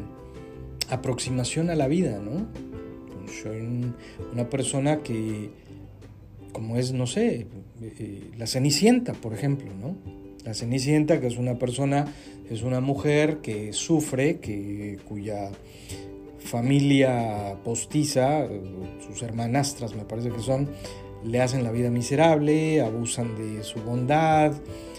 aproximación 0.89 1.71
a 1.71 1.75
la 1.75 1.89
vida, 1.89 2.21
¿no? 2.21 2.47
Soy 3.43 3.93
una 4.33 4.51
persona 4.51 5.03
que 5.03 5.51
como 6.53 6.77
es, 6.77 6.93
no 6.93 7.07
sé, 7.07 7.47
eh, 7.81 8.31
la 8.37 8.47
Cenicienta, 8.47 9.13
por 9.15 9.33
ejemplo, 9.33 9.71
¿no? 9.75 9.97
La 10.45 10.55
Cenicienta, 10.55 11.21
que 11.21 11.27
es 11.27 11.37
una 11.37 11.59
persona, 11.59 12.07
es 12.51 12.63
una 12.63 12.81
mujer 12.81 13.39
que 13.39 13.73
sufre, 13.73 14.39
que, 14.39 14.99
cuya 15.09 15.51
familia 16.39 17.57
postiza, 17.65 18.49
sus 19.07 19.23
hermanastras 19.23 19.95
me 19.95 20.05
parece 20.05 20.31
que 20.31 20.41
son, 20.41 20.69
le 21.25 21.41
hacen 21.41 21.63
la 21.63 21.71
vida 21.71 21.91
miserable, 21.91 22.81
abusan 22.81 23.37
de 23.37 23.63
su 23.63 23.81
bondad, 23.81 24.53
eh, 24.53 24.90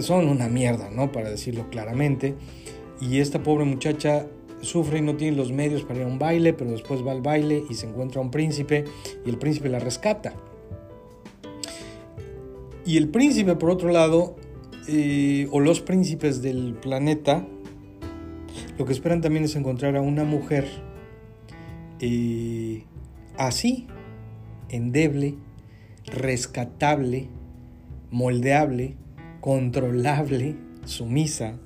son 0.00 0.28
una 0.28 0.48
mierda, 0.48 0.90
¿no? 0.90 1.12
Para 1.12 1.30
decirlo 1.30 1.68
claramente. 1.70 2.34
Y 3.00 3.18
esta 3.18 3.42
pobre 3.42 3.64
muchacha 3.64 4.26
sufre 4.60 4.98
y 4.98 5.02
no 5.02 5.16
tiene 5.16 5.36
los 5.36 5.52
medios 5.52 5.82
para 5.82 6.00
ir 6.00 6.04
a 6.04 6.08
un 6.08 6.18
baile, 6.18 6.52
pero 6.52 6.70
después 6.70 7.04
va 7.06 7.12
al 7.12 7.20
baile 7.20 7.64
y 7.68 7.74
se 7.74 7.86
encuentra 7.86 8.20
un 8.20 8.30
príncipe 8.30 8.84
y 9.26 9.30
el 9.30 9.38
príncipe 9.38 9.68
la 9.68 9.78
rescata. 9.78 10.34
Y 12.84 12.96
el 12.96 13.08
príncipe, 13.08 13.54
por 13.56 13.70
otro 13.70 13.90
lado, 13.90 14.36
eh, 14.88 15.48
o 15.52 15.60
los 15.60 15.80
príncipes 15.80 16.42
del 16.42 16.74
planeta, 16.74 17.46
lo 18.78 18.84
que 18.84 18.92
esperan 18.92 19.20
también 19.20 19.44
es 19.44 19.54
encontrar 19.54 19.96
a 19.96 20.00
una 20.00 20.24
mujer 20.24 20.66
eh, 22.00 22.84
así, 23.36 23.86
endeble, 24.68 25.36
rescatable, 26.06 27.28
moldeable, 28.10 28.96
controlable, 29.42 30.54
sumisa, 30.84 31.56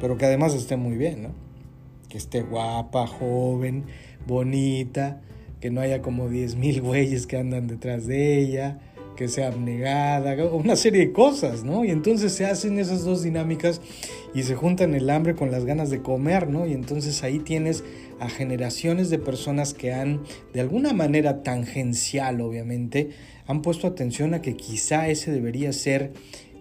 pero 0.00 0.16
que 0.16 0.26
además 0.26 0.54
esté 0.54 0.76
muy 0.76 0.96
bien, 0.96 1.24
¿no? 1.24 1.30
Que 2.08 2.16
esté 2.16 2.42
guapa, 2.42 3.08
joven, 3.08 3.84
bonita, 4.28 5.20
que 5.60 5.70
no 5.70 5.80
haya 5.80 6.00
como 6.02 6.30
10.000 6.30 6.80
güeyes 6.80 7.26
que 7.26 7.36
andan 7.36 7.66
detrás 7.66 8.06
de 8.06 8.38
ella, 8.38 8.78
que 9.16 9.26
sea 9.26 9.48
abnegada, 9.48 10.36
una 10.46 10.76
serie 10.76 11.06
de 11.06 11.12
cosas, 11.12 11.64
¿no? 11.64 11.84
Y 11.84 11.90
entonces 11.90 12.32
se 12.32 12.46
hacen 12.46 12.78
esas 12.78 13.04
dos 13.04 13.24
dinámicas 13.24 13.80
y 14.32 14.44
se 14.44 14.54
juntan 14.54 14.94
el 14.94 15.10
hambre 15.10 15.34
con 15.34 15.50
las 15.50 15.64
ganas 15.64 15.90
de 15.90 16.00
comer, 16.00 16.48
¿no? 16.48 16.64
Y 16.64 16.74
entonces 16.74 17.24
ahí 17.24 17.40
tienes 17.40 17.82
a 18.20 18.28
generaciones 18.28 19.10
de 19.10 19.18
personas 19.18 19.74
que 19.74 19.92
han, 19.92 20.22
de 20.52 20.60
alguna 20.60 20.92
manera 20.92 21.42
tangencial, 21.42 22.40
obviamente, 22.40 23.10
han 23.46 23.62
puesto 23.62 23.88
atención 23.88 24.32
a 24.34 24.42
que 24.42 24.54
quizá 24.54 25.08
ese 25.08 25.32
debería 25.32 25.72
ser 25.72 26.12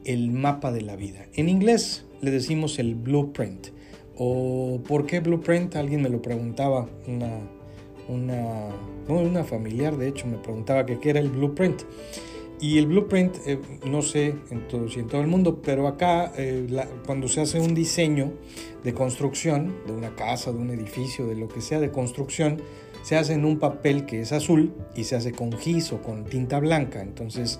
el 0.05 0.31
mapa 0.31 0.71
de 0.71 0.81
la 0.81 0.95
vida. 0.95 1.27
En 1.33 1.49
inglés 1.49 2.05
le 2.21 2.31
decimos 2.31 2.79
el 2.79 2.95
blueprint. 2.95 3.67
¿O 4.15 4.79
por 4.87 5.05
qué 5.05 5.19
blueprint? 5.19 5.75
Alguien 5.75 6.01
me 6.01 6.09
lo 6.09 6.21
preguntaba, 6.21 6.87
una, 7.07 7.39
una, 8.07 8.69
una 9.07 9.43
familiar 9.43 9.97
de 9.97 10.07
hecho 10.07 10.27
me 10.27 10.37
preguntaba 10.37 10.85
qué 10.85 11.09
era 11.09 11.19
el 11.19 11.29
blueprint. 11.29 11.83
Y 12.63 12.77
el 12.77 12.87
blueprint, 12.87 13.35
eh, 13.45 13.59
no 13.85 14.01
sé 14.01 14.35
en 14.49 14.67
todo, 14.69 14.87
si 14.87 15.01
en 15.01 15.07
todo 15.07 15.19
el 15.19 15.27
mundo, 15.27 15.61
pero 15.61 15.85
acá 15.85 16.31
eh, 16.37 16.65
cuando 17.05 17.27
se 17.27 17.41
hace 17.41 17.59
un 17.59 17.73
diseño 17.73 18.31
de 18.85 18.93
construcción, 18.93 19.75
de 19.85 19.91
una 19.91 20.15
casa, 20.15 20.53
de 20.53 20.59
un 20.59 20.69
edificio, 20.69 21.27
de 21.27 21.35
lo 21.35 21.49
que 21.49 21.59
sea 21.59 21.81
de 21.81 21.91
construcción, 21.91 22.61
se 23.03 23.17
hace 23.17 23.33
en 23.33 23.45
un 23.45 23.59
papel 23.59 24.05
que 24.05 24.21
es 24.21 24.31
azul 24.31 24.73
y 24.95 25.03
se 25.03 25.15
hace 25.15 25.31
con 25.33 25.51
gis 25.51 25.91
o 25.91 26.01
con 26.01 26.23
tinta 26.23 26.59
blanca. 26.59 27.01
Entonces, 27.01 27.59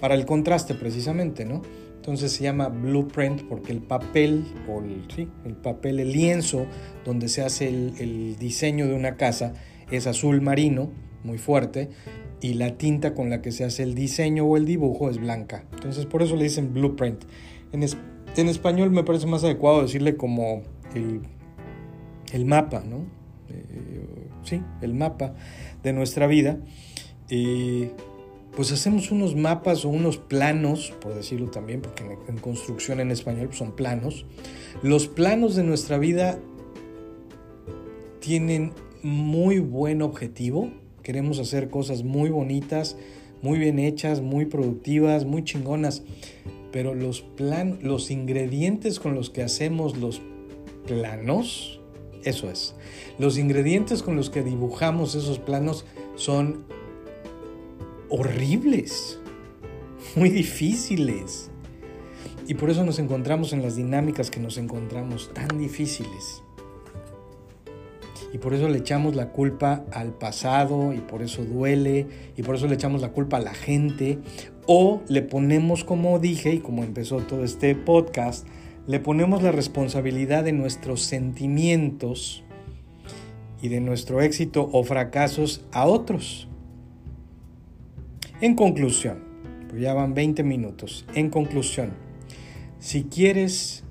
para 0.00 0.14
el 0.14 0.24
contraste 0.24 0.74
precisamente, 0.74 1.44
¿no? 1.44 1.60
Entonces 1.96 2.32
se 2.32 2.44
llama 2.44 2.68
blueprint 2.68 3.42
porque 3.42 3.72
el 3.72 3.80
papel, 3.80 4.44
o 4.68 4.80
el, 4.80 5.04
sí, 5.14 5.28
el 5.44 5.56
papel, 5.56 6.00
el 6.00 6.12
lienzo 6.12 6.66
donde 7.04 7.28
se 7.28 7.42
hace 7.42 7.68
el, 7.68 7.94
el 7.98 8.36
diseño 8.38 8.86
de 8.86 8.94
una 8.94 9.16
casa 9.16 9.54
es 9.90 10.06
azul 10.06 10.40
marino, 10.40 10.90
muy 11.22 11.38
fuerte, 11.38 11.88
y 12.40 12.54
la 12.54 12.76
tinta 12.76 13.14
con 13.14 13.30
la 13.30 13.40
que 13.40 13.52
se 13.52 13.64
hace 13.64 13.82
el 13.82 13.94
diseño 13.94 14.44
o 14.44 14.56
el 14.58 14.66
dibujo 14.66 15.08
es 15.08 15.18
blanca. 15.18 15.64
Entonces 15.72 16.04
por 16.04 16.22
eso 16.22 16.36
le 16.36 16.44
dicen 16.44 16.74
blueprint. 16.74 17.24
En, 17.72 17.82
en 17.82 18.48
español 18.48 18.90
me 18.90 19.02
parece 19.02 19.26
más 19.26 19.42
adecuado 19.42 19.80
decirle 19.82 20.16
como 20.16 20.62
el, 20.94 21.22
el 22.32 22.44
mapa, 22.44 22.84
¿no? 22.86 22.98
Eh, 23.48 23.93
sí, 24.44 24.62
el 24.80 24.94
mapa 24.94 25.34
de 25.82 25.92
nuestra 25.92 26.26
vida. 26.26 26.58
y 27.28 27.90
pues 28.56 28.70
hacemos 28.70 29.10
unos 29.10 29.34
mapas 29.34 29.84
o 29.84 29.88
unos 29.88 30.16
planos, 30.16 30.92
por 31.00 31.12
decirlo 31.12 31.50
también, 31.50 31.80
porque 31.82 32.04
en, 32.28 32.36
construcción 32.36 33.00
en 33.00 33.10
español 33.10 33.48
son 33.52 33.74
planos. 33.74 34.26
Los 34.80 35.08
planos 35.08 35.56
de 35.56 35.64
nuestra 35.64 35.98
vida 35.98 36.38
tienen 38.20 38.72
muy 39.02 39.58
buen 39.58 40.02
objetivo, 40.02 40.70
Queremos 41.04 41.38
hacer 41.38 41.68
cosas 41.68 42.02
muy 42.02 42.30
bonitas, 42.30 42.96
muy 43.42 43.58
bien 43.58 43.78
hechas, 43.78 44.22
muy 44.22 44.46
productivas, 44.46 45.26
muy 45.26 45.44
chingonas. 45.44 46.02
Pero 46.72 46.94
los, 46.94 47.20
plan, 47.20 47.78
los 47.82 48.10
ingredientes 48.10 48.98
con 48.98 49.14
los 49.14 49.28
que 49.28 49.42
hacemos 49.42 49.98
los 49.98 50.22
planos, 50.86 51.82
eso 52.24 52.50
es. 52.50 52.74
Los 53.18 53.38
ingredientes 53.38 54.02
con 54.02 54.16
los 54.16 54.30
que 54.30 54.42
dibujamos 54.42 55.14
esos 55.14 55.38
planos 55.38 55.84
son 56.16 56.64
horribles, 58.08 59.18
muy 60.16 60.30
difíciles. 60.30 61.50
Y 62.46 62.54
por 62.54 62.70
eso 62.70 62.84
nos 62.84 62.98
encontramos 62.98 63.52
en 63.52 63.62
las 63.62 63.76
dinámicas 63.76 64.30
que 64.30 64.40
nos 64.40 64.58
encontramos 64.58 65.32
tan 65.32 65.58
difíciles. 65.58 66.42
y 68.32 68.38
por 68.38 68.52
eso 68.52 68.68
le 68.68 68.78
echamos 68.78 69.14
la 69.14 69.30
culpa 69.30 69.84
al 69.92 70.12
pasado 70.12 70.92
y 70.92 70.98
por 70.98 71.22
eso 71.22 71.44
duele 71.44 72.08
y 72.36 72.42
por 72.42 72.56
eso 72.56 72.66
le 72.66 72.74
echamos 72.74 73.00
la 73.00 73.12
culpa 73.12 73.36
a 73.36 73.40
la 73.40 73.54
gente 73.54 74.18
o 74.66 75.02
le 75.06 75.22
ponemos 75.22 75.84
como 75.84 76.18
dije 76.18 76.54
y 76.54 76.58
como 76.58 76.82
empezó 76.82 77.18
todo 77.18 77.44
este 77.44 77.76
podcast, 77.76 78.44
le 78.86 79.00
ponemos 79.00 79.42
la 79.42 79.52
responsabilidad 79.52 80.44
de 80.44 80.52
nuestros 80.52 81.02
sentimientos 81.02 82.44
y 83.62 83.68
de 83.68 83.80
nuestro 83.80 84.20
éxito 84.20 84.68
o 84.72 84.84
fracasos 84.84 85.64
a 85.72 85.86
otros. 85.86 86.48
En 88.40 88.54
conclusión, 88.54 89.24
pues 89.68 89.80
ya 89.80 89.94
van 89.94 90.14
20 90.14 90.42
minutos, 90.42 91.06
en 91.14 91.30
conclusión, 91.30 91.92
si 92.78 93.04
quieres 93.04 93.84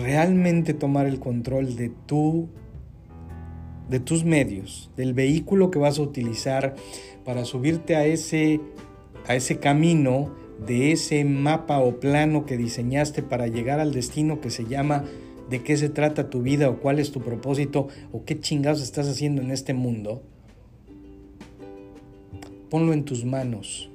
realmente 0.00 0.74
tomar 0.74 1.06
el 1.06 1.18
control 1.18 1.76
de 1.76 1.90
tu 2.06 2.48
de 3.88 4.00
tus 4.00 4.24
medios, 4.24 4.90
del 4.96 5.14
vehículo 5.14 5.70
que 5.70 5.78
vas 5.78 5.98
a 5.98 6.02
utilizar 6.02 6.74
para 7.24 7.44
subirte 7.44 7.96
a 7.96 8.04
ese, 8.04 8.60
a 9.26 9.34
ese 9.34 9.58
camino, 9.58 10.34
de 10.64 10.92
ese 10.92 11.24
mapa 11.24 11.80
o 11.80 12.00
plano 12.00 12.46
que 12.46 12.56
diseñaste 12.56 13.22
para 13.22 13.46
llegar 13.46 13.80
al 13.80 13.92
destino 13.92 14.40
que 14.40 14.50
se 14.50 14.64
llama 14.64 15.04
de 15.50 15.62
qué 15.62 15.76
se 15.76 15.88
trata 15.88 16.30
tu 16.30 16.42
vida 16.42 16.68
o 16.68 16.80
cuál 16.80 16.98
es 16.98 17.12
tu 17.12 17.20
propósito 17.20 17.88
o 18.12 18.24
qué 18.24 18.40
chingados 18.40 18.82
estás 18.82 19.08
haciendo 19.08 19.42
en 19.42 19.50
este 19.50 19.74
mundo, 19.74 20.22
ponlo 22.70 22.92
en 22.92 23.04
tus 23.04 23.24
manos. 23.24 23.90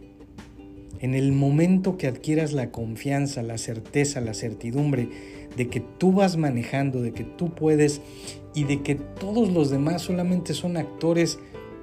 En 1.00 1.15
el 1.15 1.32
momento 1.32 1.97
que 1.97 2.08
adquieras 2.08 2.54
la 2.54 2.69
confianza, 2.69 3.41
la 3.41 3.58
certeza, 3.58 4.21
la 4.21 4.36
certidumbre 4.36 5.10
de 5.58 5.67
que 5.67 5.80
tú 5.80 6.13
vas 6.13 6.38
manejando, 6.38 7.02
de 7.02 7.12
que 7.12 7.24
tú 7.24 7.56
puedes 7.56 8.02
y 8.54 8.65
de 8.65 8.82
que 8.82 8.95
todos 8.95 9.52
los 9.52 9.71
demás 9.71 10.04
solamente 10.04 10.54
son 10.54 10.78
actores 10.78 11.39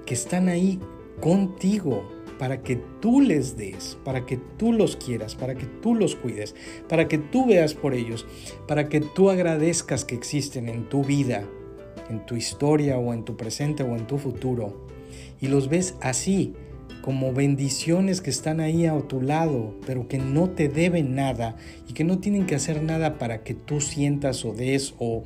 que 0.07 0.15
están 0.15 0.49
ahí 0.49 0.79
contigo 1.21 2.09
para 2.39 2.63
que 2.63 2.77
tú 3.01 3.21
les 3.21 3.57
des, 3.57 3.99
para 4.05 4.25
que 4.27 4.39
tú 4.57 4.73
los 4.73 4.97
quieras, 4.97 5.35
para 5.35 5.55
que 5.55 5.67
tú 5.67 5.95
los 5.95 6.15
cuides, 6.15 6.55
para 6.89 7.09
que 7.09 7.19
tú 7.19 7.47
veas 7.47 7.75
por 7.75 7.95
ellos, 7.95 8.27
para 8.67 8.89
que 8.89 9.01
tú 9.01 9.31
agradezcas 9.31 10.05
que 10.05 10.15
existen 10.15 10.69
en 10.69 10.89
tu 10.89 11.05
vida, 11.05 11.45
en 12.09 12.25
tu 12.27 12.37
historia 12.37 12.99
o 12.99 13.13
en 13.13 13.25
tu 13.25 13.37
presente 13.37 13.83
o 13.83 13.97
en 13.97 14.07
tu 14.07 14.19
futuro. 14.19 14.87
Y 15.41 15.49
los 15.49 15.69
ves 15.69 15.95
así, 16.01 16.55
como 17.03 17.33
bendiciones 17.33 18.21
que 18.21 18.31
están 18.31 18.61
ahí 18.61 18.87
a 18.87 18.99
tu 19.01 19.21
lado, 19.21 19.75
pero 19.87 20.09
que 20.09 20.19
no 20.19 20.51
te 20.51 20.69
deben 20.69 21.15
nada 21.15 21.57
y 21.89 21.93
que 21.93 22.05
no 22.05 22.19
tienen 22.19 22.47
que 22.47 22.55
hacer 22.55 22.83
nada 22.83 23.19
para 23.19 23.43
que 23.43 23.55
tú 23.55 23.81
sientas 23.81 24.45
o 24.45 24.53
des 24.53 24.95
o 24.99 25.25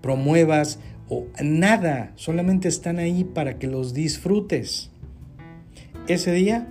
promuevas 0.00 0.78
o 1.08 1.26
nada, 1.42 2.12
solamente 2.16 2.68
están 2.68 2.98
ahí 2.98 3.24
para 3.24 3.58
que 3.58 3.66
los 3.66 3.92
disfrutes. 3.92 4.91
Ese 6.08 6.32
día 6.32 6.66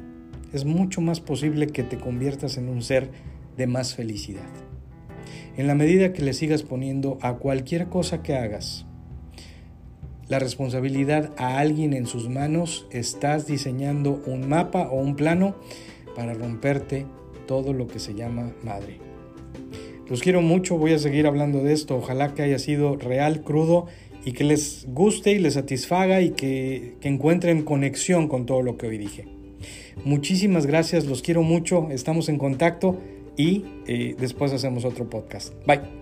es 0.51 0.65
mucho 0.65 0.99
más 0.99 1.21
posible 1.21 1.67
que 1.67 1.83
te 1.83 1.97
conviertas 1.97 2.57
en 2.57 2.67
un 2.67 2.81
ser 2.81 3.11
de 3.55 3.65
más 3.65 3.95
felicidad. 3.95 4.49
En 5.55 5.67
la 5.67 5.75
medida 5.75 6.11
que 6.11 6.21
le 6.21 6.33
sigas 6.33 6.63
poniendo 6.63 7.17
a 7.21 7.35
cualquier 7.35 7.87
cosa 7.87 8.23
que 8.23 8.35
hagas 8.35 8.85
la 10.27 10.39
responsabilidad 10.39 11.31
a 11.37 11.59
alguien 11.59 11.93
en 11.93 12.07
sus 12.07 12.27
manos, 12.27 12.87
estás 12.91 13.47
diseñando 13.47 14.21
un 14.25 14.49
mapa 14.49 14.89
o 14.89 14.99
un 14.99 15.15
plano 15.15 15.55
para 16.13 16.33
romperte 16.33 17.05
todo 17.47 17.71
lo 17.71 17.87
que 17.87 17.99
se 17.99 18.13
llama 18.13 18.51
madre. 18.63 18.99
Los 20.09 20.21
quiero 20.21 20.41
mucho, 20.41 20.77
voy 20.77 20.91
a 20.91 20.99
seguir 20.99 21.25
hablando 21.25 21.63
de 21.63 21.71
esto. 21.71 21.95
Ojalá 21.95 22.33
que 22.33 22.41
haya 22.43 22.59
sido 22.59 22.97
real, 22.97 23.43
crudo 23.43 23.87
y 24.25 24.33
que 24.33 24.43
les 24.43 24.85
guste 24.89 25.31
y 25.31 25.39
les 25.39 25.55
satisfaga 25.55 26.21
y 26.21 26.31
que, 26.31 26.95
encuentren 27.01 27.63
conexión 27.63 28.27
con 28.27 28.45
todo 28.45 28.61
lo 28.61 28.77
que 28.77 28.87
hoy 28.87 28.97
dije. 28.97 29.25
Muchísimas 30.05 30.65
gracias, 30.65 31.05
los 31.05 31.21
quiero 31.21 31.43
mucho, 31.43 31.89
estamos 31.91 32.29
en 32.29 32.37
contacto 32.37 32.99
y 33.37 33.65
eh, 33.87 34.15
después 34.19 34.53
hacemos 34.53 34.85
otro 34.85 35.09
podcast. 35.09 35.53
Bye. 35.65 36.00